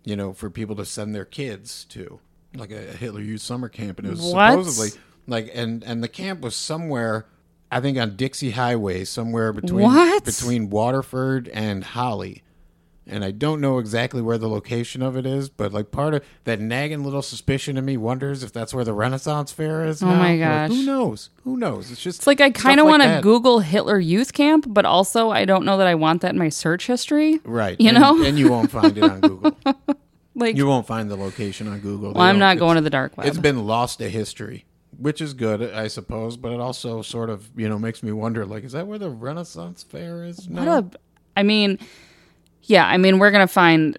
you 0.05 0.17
know, 0.17 0.33
for 0.33 0.51
people 0.51 0.77
to 0.77 0.85
send 0.85 1.15
their 1.15 1.25
kids 1.25 1.85
to, 1.91 2.21
like 2.55 2.71
a, 2.71 2.89
a 2.91 2.93
Hitler 2.93 3.21
Youth 3.21 3.41
summer 3.43 3.69
camp, 3.69 3.99
and 3.99 4.07
it 4.09 4.11
was 4.11 4.21
What? 4.21 4.51
supposedly 4.51 5.01
like, 5.27 5.51
and 5.55 5.83
and 5.85 6.03
the 6.03 6.09
camp 6.09 6.41
was 6.41 6.55
somewhere. 6.57 7.27
I 7.73 7.81
think 7.81 7.99
on 7.99 8.17
Dixie 8.17 8.51
Highway, 8.51 9.05
somewhere 9.05 9.53
between 9.53 9.85
What? 9.85 10.25
between 10.25 10.71
Waterford 10.71 11.47
and 11.49 11.85
Holly 11.85 12.43
and 13.11 13.25
I 13.25 13.31
don't 13.33 13.61
know 13.61 13.79
exactly 13.79 14.23
where 14.23 14.39
the 14.39 14.49
location 14.49 15.03
of 15.03 15.17
it 15.17 15.27
is, 15.27 15.49
but 15.49 15.73
like 15.73 15.91
part 15.91 16.15
of 16.15 16.25
that 16.45 16.61
nagging 16.61 17.05
little 17.05 17.23
suspicion 17.23 17.77
in 17.77 17.85
me 17.85 17.97
wonders 17.97 18.43
if 18.43 18.53
that's 18.53 18.73
where 18.73 18.85
the 18.85 18.93
Renaissance 18.95 19.53
Fair 19.53 19.85
is. 19.85 20.03
Oh 20.03 20.07
now. 20.07 20.17
my 20.17 20.31
Like, 20.31 20.39
gosh. 20.41 20.71
who 20.71 20.87
knows? 20.87 21.31
Who 21.45 21.57
knows? 21.57 21.91
It's 21.91 22.01
just 22.03 22.21
It's 22.21 22.27
like 22.27 22.41
I 22.41 22.51
kind 22.51 22.81
of 22.81 22.87
want 22.87 23.03
to. 23.03 23.21
Google 23.23 23.59
Hitler 23.61 23.99
Youth 23.99 24.33
Camp, 24.33 24.67
but 24.69 24.85
also 24.85 25.31
I 25.31 25.45
don't 25.45 25.65
know 25.65 25.77
that 25.79 25.87
I 25.87 25.95
want 25.95 26.23
that 26.23 26.33
in 26.33 26.39
my 26.39 26.49
search 26.49 26.87
history. 26.87 27.41
right, 27.45 27.81
you 27.81 27.89
and, 27.89 27.99
know? 27.99 28.25
and 28.25 28.39
you 28.39 28.51
won't 28.51 28.71
find 28.71 28.97
it 28.97 29.05
on 29.05 29.21
Google. 29.21 29.57
Like, 30.35 30.57
You 30.57 30.67
won't 30.67 30.87
find 30.87 31.11
the 31.11 31.17
location 31.17 31.67
on 31.69 31.81
Google. 31.81 32.13
well, 32.13 32.23
I'm 32.23 32.39
not 32.39 32.59
going 32.59 32.77
to 32.77 32.81
the 32.81 32.89
dark 32.91 33.17
web. 33.17 33.27
It's 33.27 33.37
been 33.39 33.67
lost 33.67 33.99
to 33.99 34.09
history, 34.09 34.65
which 34.97 35.21
is 35.21 35.35
good, 35.35 35.61
I 35.75 35.89
suppose. 35.89 36.37
But 36.37 36.53
it 36.53 36.61
also 36.61 37.03
sort 37.03 37.29
of 37.31 37.51
you 37.57 37.69
know 37.69 37.79
makes 37.79 38.03
me 38.03 38.13
wonder, 38.13 38.47
like, 38.47 38.65
is 38.65 38.73
that 38.73 38.87
where 38.87 38.99
the 38.99 39.11
Renaissance 39.11 39.83
Fair 39.83 40.25
is 40.25 40.49
now? 40.49 40.65
What 40.65 40.95
a, 40.95 40.99
I 41.37 41.43
mean, 41.43 41.79
yeah, 42.71 42.87
I 42.87 42.97
mean, 42.97 43.19
we're 43.19 43.31
gonna 43.33 43.47
find, 43.49 43.99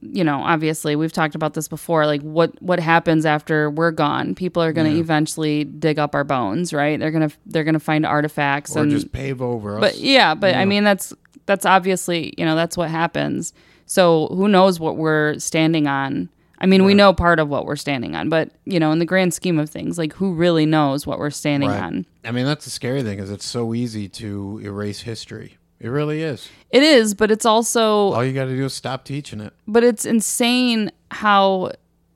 you 0.00 0.24
know, 0.24 0.40
obviously 0.42 0.96
we've 0.96 1.12
talked 1.12 1.34
about 1.34 1.54
this 1.54 1.68
before. 1.68 2.04
Like, 2.06 2.22
what 2.22 2.60
what 2.62 2.80
happens 2.80 3.24
after 3.24 3.70
we're 3.70 3.90
gone? 3.92 4.34
People 4.34 4.62
are 4.62 4.72
gonna 4.72 4.90
eventually 4.90 5.64
dig 5.64 5.98
up 5.98 6.14
our 6.14 6.24
bones, 6.24 6.72
right? 6.72 6.98
They're 6.98 7.10
gonna 7.12 7.30
they're 7.46 7.64
gonna 7.64 7.78
find 7.80 8.04
artifacts 8.04 8.74
or 8.76 8.80
and 8.82 8.90
just 8.90 9.12
pave 9.12 9.40
over 9.40 9.76
us. 9.76 9.80
But 9.80 9.98
yeah, 9.98 10.34
but 10.34 10.54
I 10.56 10.64
mean 10.64 10.82
that's 10.84 11.12
that's 11.46 11.64
obviously 11.66 12.34
you 12.36 12.44
know 12.44 12.56
that's 12.56 12.76
what 12.76 12.88
happens. 12.90 13.52
So 13.86 14.28
who 14.28 14.48
knows 14.48 14.80
what 14.80 14.96
we're 14.96 15.38
standing 15.38 15.86
on? 15.86 16.28
I 16.58 16.66
mean, 16.66 16.84
we 16.84 16.94
know 16.94 17.12
part 17.12 17.40
of 17.40 17.48
what 17.48 17.66
we're 17.66 17.74
standing 17.76 18.14
on, 18.14 18.28
but 18.28 18.50
you 18.64 18.78
know, 18.80 18.92
in 18.92 18.98
the 19.00 19.04
grand 19.04 19.34
scheme 19.34 19.58
of 19.58 19.68
things, 19.68 19.98
like 19.98 20.12
who 20.14 20.32
really 20.32 20.64
knows 20.64 21.06
what 21.06 21.18
we're 21.18 21.30
standing 21.30 21.68
Right. 21.68 21.82
on? 21.82 22.06
I 22.24 22.30
mean, 22.30 22.46
that's 22.46 22.64
the 22.64 22.70
scary 22.70 23.02
thing 23.02 23.18
is 23.18 23.30
it's 23.30 23.44
so 23.44 23.74
easy 23.74 24.08
to 24.08 24.60
erase 24.64 25.00
history. 25.02 25.58
It 25.82 25.88
really 25.88 26.22
is. 26.22 26.48
It 26.70 26.84
is, 26.84 27.12
but 27.12 27.30
it's 27.30 27.44
also 27.44 28.12
All 28.12 28.24
you 28.24 28.32
got 28.32 28.44
to 28.44 28.56
do 28.56 28.64
is 28.64 28.72
stop 28.72 29.04
teaching 29.04 29.40
it. 29.40 29.52
but 29.66 29.82
it's 29.82 30.04
insane 30.04 30.92
how 31.10 31.72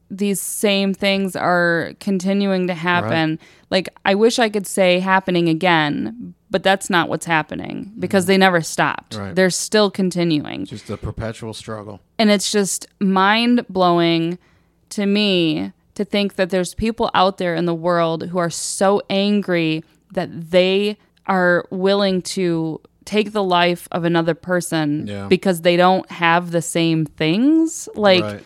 these 0.09 0.41
same 0.41 0.95
things 0.95 1.35
are 1.35 1.95
continuing 1.99 2.69
to 2.69 2.75
happen. 2.75 3.39
Like 3.71 3.89
I 4.05 4.15
wish 4.15 4.39
I 4.39 4.49
could 4.49 4.67
say 4.67 5.01
happening 5.01 5.49
again, 5.49 6.35
but 6.49 6.63
that's 6.63 6.89
not 6.89 7.09
what's 7.09 7.27
happening 7.27 7.93
because 7.99 8.25
mm-hmm. 8.25 8.29
they 8.29 8.39
never 8.39 8.61
stopped. 8.61 9.17
Right. 9.17 9.35
They're 9.35 9.51
still 9.51 9.91
continuing. 9.91 10.65
Just 10.65 10.89
a 10.91 10.97
perpetual 10.97 11.53
struggle. 11.55 12.01
And 12.19 12.31
it's 12.31 12.53
just 12.53 12.87
mind 13.01 13.67
blowing 13.69 14.39
to 14.91 15.07
me 15.07 15.73
to 15.95 16.05
think 16.05 16.37
that 16.37 16.51
there's 16.51 16.75
people 16.75 17.11
out 17.15 17.39
there 17.39 17.55
in 17.55 17.65
the 17.65 17.75
world 17.75 18.29
who 18.29 18.39
are 18.39 18.51
so 18.51 19.03
angry 19.11 19.83
that 20.13 20.51
they 20.51 20.99
are 21.27 21.67
willing 21.71 22.23
to 22.23 22.81
take 23.07 23.33
the 23.33 23.43
life 23.43 23.89
of 23.93 24.05
another 24.05 24.35
person 24.35 25.07
Yeah. 25.07 25.27
because 25.29 25.63
they 25.63 25.77
don't 25.79 26.09
have 26.11 26.51
the 26.51 26.61
same 26.63 27.07
things. 27.07 27.89
Like, 27.95 28.23
right. 28.23 28.45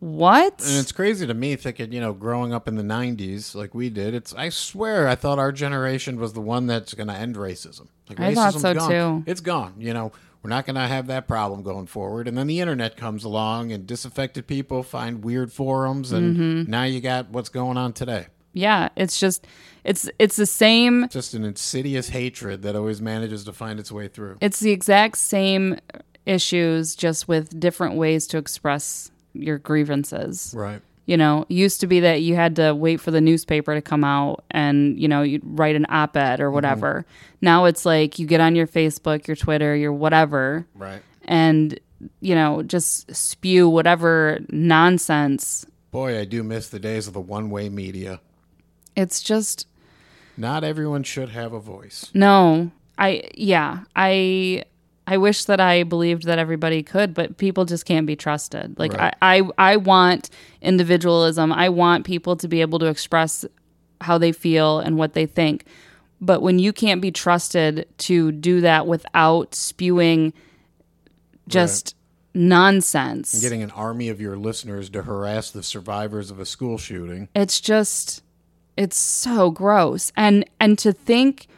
what? 0.00 0.60
And 0.66 0.78
it's 0.78 0.92
crazy 0.92 1.26
to 1.26 1.34
me 1.34 1.54
thinking, 1.56 1.92
you 1.92 2.00
know, 2.00 2.12
growing 2.12 2.52
up 2.52 2.66
in 2.68 2.74
the 2.76 2.82
90s 2.82 3.54
like 3.54 3.74
we 3.74 3.90
did, 3.90 4.14
it's 4.14 4.34
I 4.34 4.48
swear 4.48 5.06
I 5.08 5.14
thought 5.14 5.38
our 5.38 5.52
generation 5.52 6.18
was 6.18 6.32
the 6.32 6.40
one 6.40 6.66
that's 6.66 6.94
going 6.94 7.08
to 7.08 7.14
end 7.14 7.36
racism. 7.36 7.88
Like 8.08 8.20
I 8.20 8.34
thought 8.34 8.54
so, 8.54 8.74
gone. 8.74 8.90
too. 8.90 9.30
It's 9.30 9.40
gone, 9.40 9.74
you 9.78 9.92
know. 9.94 10.12
We're 10.40 10.50
not 10.50 10.66
going 10.66 10.76
to 10.76 10.82
have 10.86 11.08
that 11.08 11.26
problem 11.26 11.62
going 11.64 11.88
forward. 11.88 12.28
And 12.28 12.38
then 12.38 12.46
the 12.46 12.60
internet 12.60 12.96
comes 12.96 13.24
along 13.24 13.72
and 13.72 13.84
disaffected 13.88 14.46
people 14.46 14.84
find 14.84 15.24
weird 15.24 15.52
forums 15.52 16.12
and 16.12 16.36
Mm-hmm. 16.36 16.70
now 16.70 16.84
you 16.84 17.00
got 17.00 17.30
what's 17.30 17.48
going 17.48 17.76
on 17.76 17.92
today. 17.92 18.28
Yeah, 18.58 18.88
it's 18.96 19.18
just, 19.18 19.46
it's 19.84 20.10
it's 20.18 20.36
the 20.36 20.46
same. 20.46 21.08
Just 21.08 21.34
an 21.34 21.44
insidious 21.44 22.08
hatred 22.10 22.62
that 22.62 22.76
always 22.76 23.00
manages 23.00 23.44
to 23.44 23.52
find 23.52 23.78
its 23.80 23.90
way 23.90 24.08
through. 24.08 24.38
It's 24.40 24.60
the 24.60 24.70
exact 24.70 25.16
same 25.18 25.78
issues, 26.26 26.94
just 26.94 27.26
with 27.26 27.58
different 27.58 27.96
ways 27.96 28.26
to 28.28 28.38
express 28.38 29.10
your 29.32 29.58
grievances. 29.58 30.52
Right. 30.56 30.82
You 31.06 31.16
know, 31.16 31.46
used 31.48 31.80
to 31.80 31.86
be 31.86 32.00
that 32.00 32.20
you 32.20 32.34
had 32.34 32.56
to 32.56 32.74
wait 32.74 33.00
for 33.00 33.10
the 33.10 33.20
newspaper 33.22 33.74
to 33.74 33.80
come 33.80 34.04
out 34.04 34.44
and, 34.50 35.00
you 35.00 35.08
know, 35.08 35.22
you'd 35.22 35.40
write 35.42 35.74
an 35.74 35.86
op 35.88 36.14
ed 36.18 36.38
or 36.38 36.46
mm-hmm. 36.46 36.54
whatever. 36.54 37.06
Now 37.40 37.64
it's 37.64 37.86
like 37.86 38.18
you 38.18 38.26
get 38.26 38.42
on 38.42 38.54
your 38.54 38.66
Facebook, 38.66 39.26
your 39.26 39.36
Twitter, 39.36 39.74
your 39.74 39.94
whatever, 39.94 40.66
Right. 40.74 41.00
and, 41.24 41.80
you 42.20 42.34
know, 42.34 42.62
just 42.62 43.14
spew 43.16 43.70
whatever 43.70 44.40
nonsense. 44.50 45.64
Boy, 45.90 46.20
I 46.20 46.26
do 46.26 46.42
miss 46.42 46.68
the 46.68 46.78
days 46.78 47.06
of 47.06 47.14
the 47.14 47.20
one 47.22 47.48
way 47.48 47.70
media. 47.70 48.20
It's 48.98 49.22
just, 49.22 49.66
Not 50.36 50.64
everyone 50.64 51.02
should 51.04 51.30
have 51.30 51.52
a 51.52 51.60
voice. 51.60 52.10
no. 52.14 52.70
I, 52.98 53.30
yeah, 53.34 53.84
I. 53.94 54.64
I 55.06 55.16
wish 55.16 55.46
that 55.46 55.58
I 55.58 55.84
believed 55.84 56.24
that 56.24 56.38
everybody 56.38 56.82
could, 56.82 57.14
but 57.14 57.38
people 57.38 57.64
just 57.64 57.86
can't 57.86 58.06
be 58.06 58.14
trusted. 58.14 58.78
Like 58.78 58.92
Right. 58.92 59.14
I, 59.22 59.38
I, 59.38 59.72
I 59.72 59.76
want 59.76 60.28
individualism. 60.60 61.50
I 61.50 61.70
want 61.70 62.04
people 62.04 62.36
to 62.36 62.46
be 62.46 62.60
able 62.60 62.78
to 62.80 62.86
express 62.86 63.46
how 64.02 64.18
they 64.18 64.32
feel 64.32 64.80
and 64.80 64.98
what 64.98 65.14
they 65.14 65.24
think. 65.24 65.64
But 66.20 66.42
when 66.42 66.58
you 66.58 66.74
can't 66.74 67.00
be 67.00 67.10
trusted 67.10 67.86
to 67.98 68.32
do 68.32 68.60
that 68.60 68.86
without 68.86 69.54
spewing 69.54 70.34
just 71.48 71.94
nonsense, 72.34 73.32
And 73.32 73.42
Getting 73.42 73.62
an 73.62 73.70
army 73.70 74.08
of 74.10 74.20
your 74.20 74.36
listeners 74.36 74.90
to 74.90 75.02
harass 75.02 75.50
the 75.50 75.62
survivors 75.62 76.30
of 76.30 76.38
a 76.38 76.44
school 76.46 76.76
shooting. 76.78 77.28
it's 77.34 77.60
just 77.60 78.22
it's 78.78 78.96
so 78.96 79.50
gross. 79.50 80.12
And 80.16 80.48
and 80.60 80.78
to 80.78 80.92
think, 80.92 81.48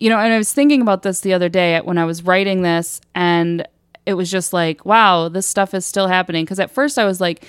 you 0.00 0.10
know, 0.10 0.18
and 0.18 0.32
I 0.32 0.36
was 0.36 0.52
thinking 0.52 0.82
about 0.82 1.02
this 1.02 1.20
the 1.20 1.32
other 1.32 1.48
day 1.48 1.80
when 1.80 1.96
I 1.96 2.04
was 2.04 2.24
writing 2.24 2.62
this 2.62 3.00
and 3.14 3.66
it 4.04 4.14
was 4.14 4.30
just 4.30 4.52
like, 4.52 4.84
wow, 4.84 5.28
this 5.28 5.46
stuff 5.46 5.72
is 5.72 5.86
still 5.86 6.08
happening 6.08 6.44
because 6.44 6.58
at 6.58 6.72
first 6.72 6.98
I 6.98 7.04
was 7.04 7.20
like 7.20 7.46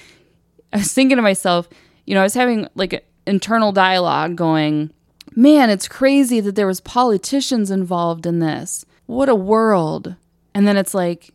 I 0.71 0.77
was 0.77 0.93
thinking 0.93 1.17
to 1.17 1.23
myself, 1.23 1.67
you 2.05 2.13
know, 2.13 2.21
I 2.21 2.23
was 2.23 2.35
having 2.35 2.67
like 2.75 2.93
an 2.93 3.01
internal 3.25 3.71
dialogue 3.71 4.35
going, 4.35 4.91
man, 5.35 5.71
it's 5.71 5.87
crazy 5.87 6.39
that 6.41 6.55
there 6.55 6.67
was 6.67 6.79
politicians 6.79 7.71
involved 7.71 8.27
in 8.27 8.39
this. 8.39 8.85
What 9.07 9.27
a 9.27 9.35
world. 9.35 10.15
And 10.53 10.67
then 10.67 10.77
it's 10.77 10.93
like, 10.93 11.31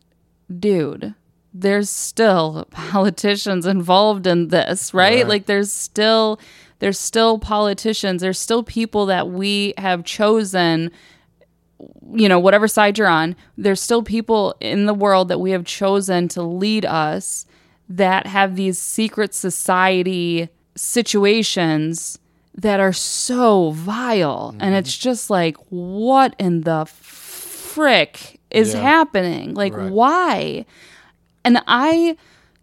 dude, 0.59 1.13
there's 1.53 1.89
still 1.89 2.67
politicians 2.71 3.65
involved 3.65 4.27
in 4.27 4.47
this, 4.47 4.93
right? 4.93 5.17
Right. 5.17 5.27
Like 5.27 5.45
there's 5.45 5.73
still 5.73 6.39
there's 6.81 6.99
still 6.99 7.39
politicians, 7.39 8.21
there's 8.21 8.39
still 8.39 8.63
people 8.63 9.05
that 9.05 9.29
we 9.29 9.73
have 9.77 10.03
chosen 10.03 10.91
you 12.13 12.29
know, 12.29 12.39
whatever 12.39 12.67
side 12.67 12.97
you're 12.97 13.07
on, 13.07 13.35
there's 13.57 13.81
still 13.81 14.03
people 14.03 14.55
in 14.59 14.85
the 14.85 14.93
world 14.93 15.29
that 15.29 15.39
we 15.39 15.51
have 15.51 15.65
chosen 15.65 16.27
to 16.27 16.43
lead 16.43 16.85
us 16.85 17.45
that 17.89 18.27
have 18.27 18.55
these 18.55 18.77
secret 18.77 19.33
society 19.33 20.49
situations 20.75 22.19
that 22.55 22.79
are 22.79 22.93
so 22.93 23.71
vile. 23.71 24.55
And 24.59 24.75
it's 24.75 24.95
mm-hmm. 24.95 25.03
just 25.09 25.29
like, 25.29 25.57
what 25.69 26.35
in 26.37 26.61
the 26.61 26.85
frick 26.85 28.39
is 28.49 28.73
Yeah. 28.73 28.81
happening? 28.81 29.53
Like, 29.53 29.75
Right. 29.75 29.91
why? 29.91 30.65
And 31.43 31.61
I 31.67 32.17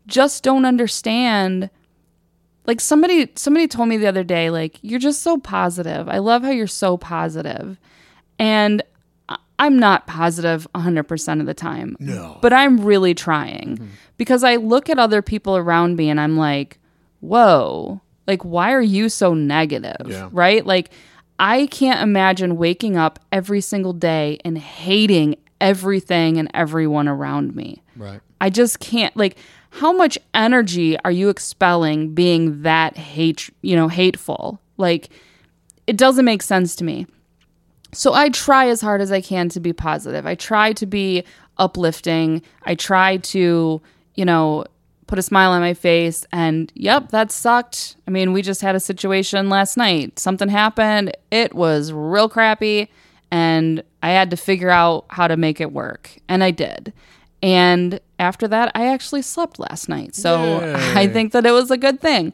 just 0.07 0.43
don't 0.43 0.65
understand 0.65 1.71
like 2.69 2.81
somebody 2.83 3.33
somebody 3.35 3.67
told 3.67 3.89
me 3.89 3.97
the 3.97 4.07
other 4.07 4.23
day 4.23 4.51
like 4.51 4.79
you're 4.83 5.01
just 5.01 5.23
so 5.23 5.39
positive. 5.39 6.09
I 6.09 6.19
love 6.19 6.43
how 6.43 6.51
you're 6.51 6.69
so 6.69 6.97
positive. 6.97 7.79
And 8.39 8.83
i'm 9.61 9.77
not 9.77 10.07
positive 10.07 10.69
100% 10.75 11.41
of 11.41 11.47
the 11.47 11.55
time. 11.55 11.97
No. 11.99 12.39
but 12.41 12.53
i'm 12.53 12.85
really 12.85 13.15
trying. 13.15 13.77
Mm-hmm. 13.77 13.87
Because 14.19 14.45
i 14.45 14.57
look 14.57 14.91
at 14.91 14.99
other 14.99 15.23
people 15.23 15.57
around 15.57 15.97
me 15.97 16.11
and 16.11 16.21
i'm 16.21 16.37
like 16.37 16.79
whoa. 17.21 18.01
Like 18.29 18.45
why 18.45 18.73
are 18.73 18.83
you 18.83 19.09
so 19.09 19.35
negative? 19.35 20.07
Yeah. 20.07 20.29
right? 20.31 20.65
Like 20.65 20.91
i 21.41 21.67
can't 21.69 22.03
imagine 22.03 22.59
waking 22.59 22.99
up 22.99 23.19
every 23.33 23.63
single 23.63 23.95
day 23.95 24.39
and 24.45 24.59
hating 24.59 25.37
everything 25.59 26.37
and 26.37 26.51
everyone 26.53 27.09
around 27.09 27.57
me. 27.57 27.83
Right. 27.97 28.21
I 28.41 28.51
just 28.51 28.79
can't. 28.79 29.17
Like 29.17 29.39
how 29.71 29.93
much 29.93 30.19
energy 30.35 30.99
are 31.01 31.11
you 31.11 31.29
expelling 31.29 32.15
being 32.15 32.63
that 32.63 32.97
hate, 32.97 33.51
you 33.63 33.77
know, 33.77 33.89
hateful? 33.89 34.61
Like 34.77 35.11
it 35.87 35.97
doesn't 35.97 36.25
make 36.25 36.43
sense 36.43 36.77
to 36.77 36.85
me. 36.85 37.07
So 37.93 38.13
I 38.13 38.29
try 38.29 38.69
as 38.69 38.81
hard 38.81 39.01
as 39.01 39.11
I 39.11 39.21
can 39.21 39.49
to 39.51 39.61
be 39.61 39.73
positive. 39.73 40.27
I 40.27 40.35
try 40.35 40.73
to 40.75 40.87
be 40.87 41.25
uplifting. 41.57 42.43
I 42.65 42.75
try 42.75 43.17
to, 43.17 43.81
you 44.15 44.25
know, 44.25 44.65
put 45.07 45.19
a 45.19 45.23
smile 45.23 45.53
on 45.53 45.61
my 45.63 45.73
face 45.73 46.27
and 46.33 46.71
yep, 46.75 47.11
that 47.11 47.33
sucked. 47.33 47.97
I 48.07 48.11
mean, 48.11 48.33
we 48.33 48.43
just 48.43 48.61
had 48.61 48.75
a 48.75 48.81
situation 48.81 49.49
last 49.49 49.77
night. 49.77 50.19
Something 50.19 50.51
happened. 50.51 51.17
It 51.31 51.55
was 51.55 51.93
real 51.93 52.29
crappy 52.29 52.91
and 53.31 53.83
I 54.03 54.11
had 54.11 54.31
to 54.31 54.37
figure 54.37 54.71
out 54.71 55.07
how 55.09 55.27
to 55.27 55.37
make 55.37 55.61
it 55.61 55.73
work. 55.73 56.19
And 56.29 56.45
I 56.45 56.51
did. 56.51 56.93
And 57.43 58.01
after 58.19 58.49
that, 58.49 58.73
I 58.75 58.87
actually 58.87 59.23
slept 59.23 59.59
last 59.59 59.89
night. 59.89 60.15
So 60.15 60.75
I 60.95 61.07
think 61.07 61.33
that 61.33 61.47
it 61.47 61.53
was 61.53 61.71
a 61.71 61.77
good 61.77 62.01
thing. 62.01 62.33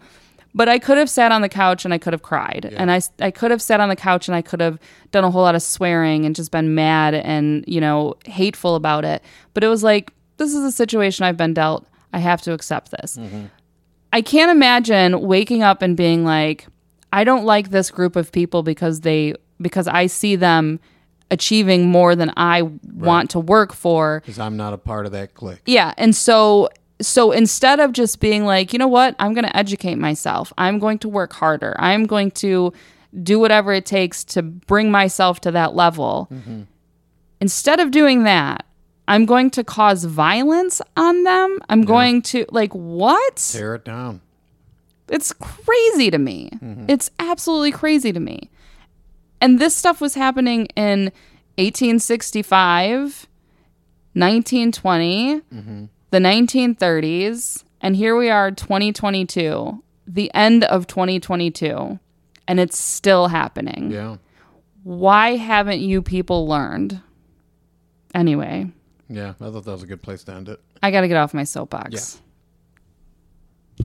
But 0.56 0.68
I 0.68 0.78
could 0.78 0.98
have 0.98 1.10
sat 1.10 1.32
on 1.32 1.42
the 1.42 1.48
couch 1.48 1.84
and 1.84 1.92
I 1.92 1.98
could 1.98 2.12
have 2.12 2.22
cried. 2.22 2.72
And 2.76 2.90
I, 2.90 3.00
I 3.18 3.32
could 3.32 3.50
have 3.50 3.60
sat 3.60 3.80
on 3.80 3.88
the 3.88 3.96
couch 3.96 4.28
and 4.28 4.36
I 4.36 4.42
could 4.42 4.60
have 4.60 4.78
done 5.10 5.24
a 5.24 5.30
whole 5.30 5.42
lot 5.42 5.56
of 5.56 5.62
swearing 5.62 6.24
and 6.24 6.34
just 6.34 6.52
been 6.52 6.76
mad 6.76 7.12
and, 7.12 7.64
you 7.66 7.80
know, 7.80 8.14
hateful 8.24 8.76
about 8.76 9.04
it. 9.04 9.22
But 9.52 9.64
it 9.64 9.68
was 9.68 9.82
like, 9.82 10.12
this 10.36 10.54
is 10.54 10.64
a 10.64 10.70
situation 10.70 11.24
I've 11.24 11.36
been 11.36 11.54
dealt. 11.54 11.86
I 12.12 12.18
have 12.18 12.40
to 12.42 12.52
accept 12.52 12.92
this. 12.92 13.16
Mm-hmm. 13.16 13.46
I 14.12 14.22
can't 14.22 14.52
imagine 14.52 15.20
waking 15.22 15.64
up 15.64 15.82
and 15.82 15.96
being 15.96 16.24
like, 16.24 16.68
I 17.12 17.24
don't 17.24 17.44
like 17.44 17.70
this 17.70 17.90
group 17.90 18.14
of 18.14 18.30
people 18.30 18.62
because 18.62 19.00
they 19.00 19.34
because 19.60 19.88
I 19.88 20.06
see 20.06 20.36
them 20.36 20.78
achieving 21.30 21.88
more 21.88 22.14
than 22.14 22.32
I 22.36 22.62
want 22.92 23.30
to 23.30 23.40
work 23.40 23.72
for. 23.72 24.20
Because 24.20 24.38
I'm 24.38 24.56
not 24.56 24.72
a 24.72 24.78
part 24.78 25.06
of 25.06 25.12
that 25.12 25.34
clique. 25.34 25.62
Yeah, 25.66 25.94
and 25.96 26.14
so 26.14 26.68
so 27.00 27.32
instead 27.32 27.80
of 27.80 27.92
just 27.92 28.20
being 28.20 28.44
like, 28.44 28.72
you 28.72 28.78
know 28.78 28.88
what, 28.88 29.16
I'm 29.18 29.34
going 29.34 29.44
to 29.44 29.56
educate 29.56 29.96
myself. 29.96 30.52
I'm 30.56 30.78
going 30.78 30.98
to 31.00 31.08
work 31.08 31.32
harder. 31.32 31.74
I'm 31.78 32.06
going 32.06 32.30
to 32.32 32.72
do 33.22 33.38
whatever 33.38 33.72
it 33.72 33.86
takes 33.86 34.24
to 34.24 34.42
bring 34.42 34.90
myself 34.90 35.40
to 35.40 35.50
that 35.52 35.74
level. 35.74 36.28
Mm-hmm. 36.32 36.62
Instead 37.40 37.80
of 37.80 37.90
doing 37.90 38.24
that, 38.24 38.64
I'm 39.06 39.26
going 39.26 39.50
to 39.50 39.64
cause 39.64 40.04
violence 40.04 40.80
on 40.96 41.24
them. 41.24 41.58
I'm 41.68 41.82
going 41.82 42.22
to 42.22 42.46
like 42.50 42.72
what? 42.72 43.36
Tear 43.36 43.74
it 43.76 43.84
down. 43.84 44.20
It's 45.08 45.32
crazy 45.32 46.10
to 46.10 46.18
me. 46.18 46.50
Mm-hmm. 46.54 46.86
It's 46.88 47.10
absolutely 47.18 47.72
crazy 47.72 48.12
to 48.12 48.20
me. 48.20 48.50
And 49.40 49.58
this 49.58 49.76
stuff 49.76 50.00
was 50.00 50.14
happening 50.14 50.66
in 50.76 51.12
1865, 51.56 53.26
1920, 54.14 55.40
mm-hmm. 55.40 55.84
the 56.10 56.18
1930s, 56.18 57.64
and 57.80 57.96
here 57.96 58.16
we 58.16 58.30
are 58.30 58.50
2022, 58.50 59.82
the 60.06 60.34
end 60.34 60.64
of 60.64 60.86
2022, 60.86 61.98
and 62.48 62.60
it's 62.60 62.78
still 62.78 63.28
happening. 63.28 63.90
Yeah. 63.90 64.16
Why 64.82 65.36
haven't 65.36 65.80
you 65.80 66.02
people 66.02 66.46
learned? 66.46 67.00
Anyway, 68.14 68.70
Yeah. 69.08 69.30
I 69.40 69.50
thought 69.50 69.64
that 69.64 69.70
was 69.70 69.82
a 69.82 69.86
good 69.86 70.02
place 70.02 70.24
to 70.24 70.32
end 70.32 70.48
it. 70.48 70.60
I 70.82 70.90
got 70.90 71.02
to 71.02 71.08
get 71.08 71.16
off 71.16 71.34
my 71.34 71.44
soapbox. 71.44 72.20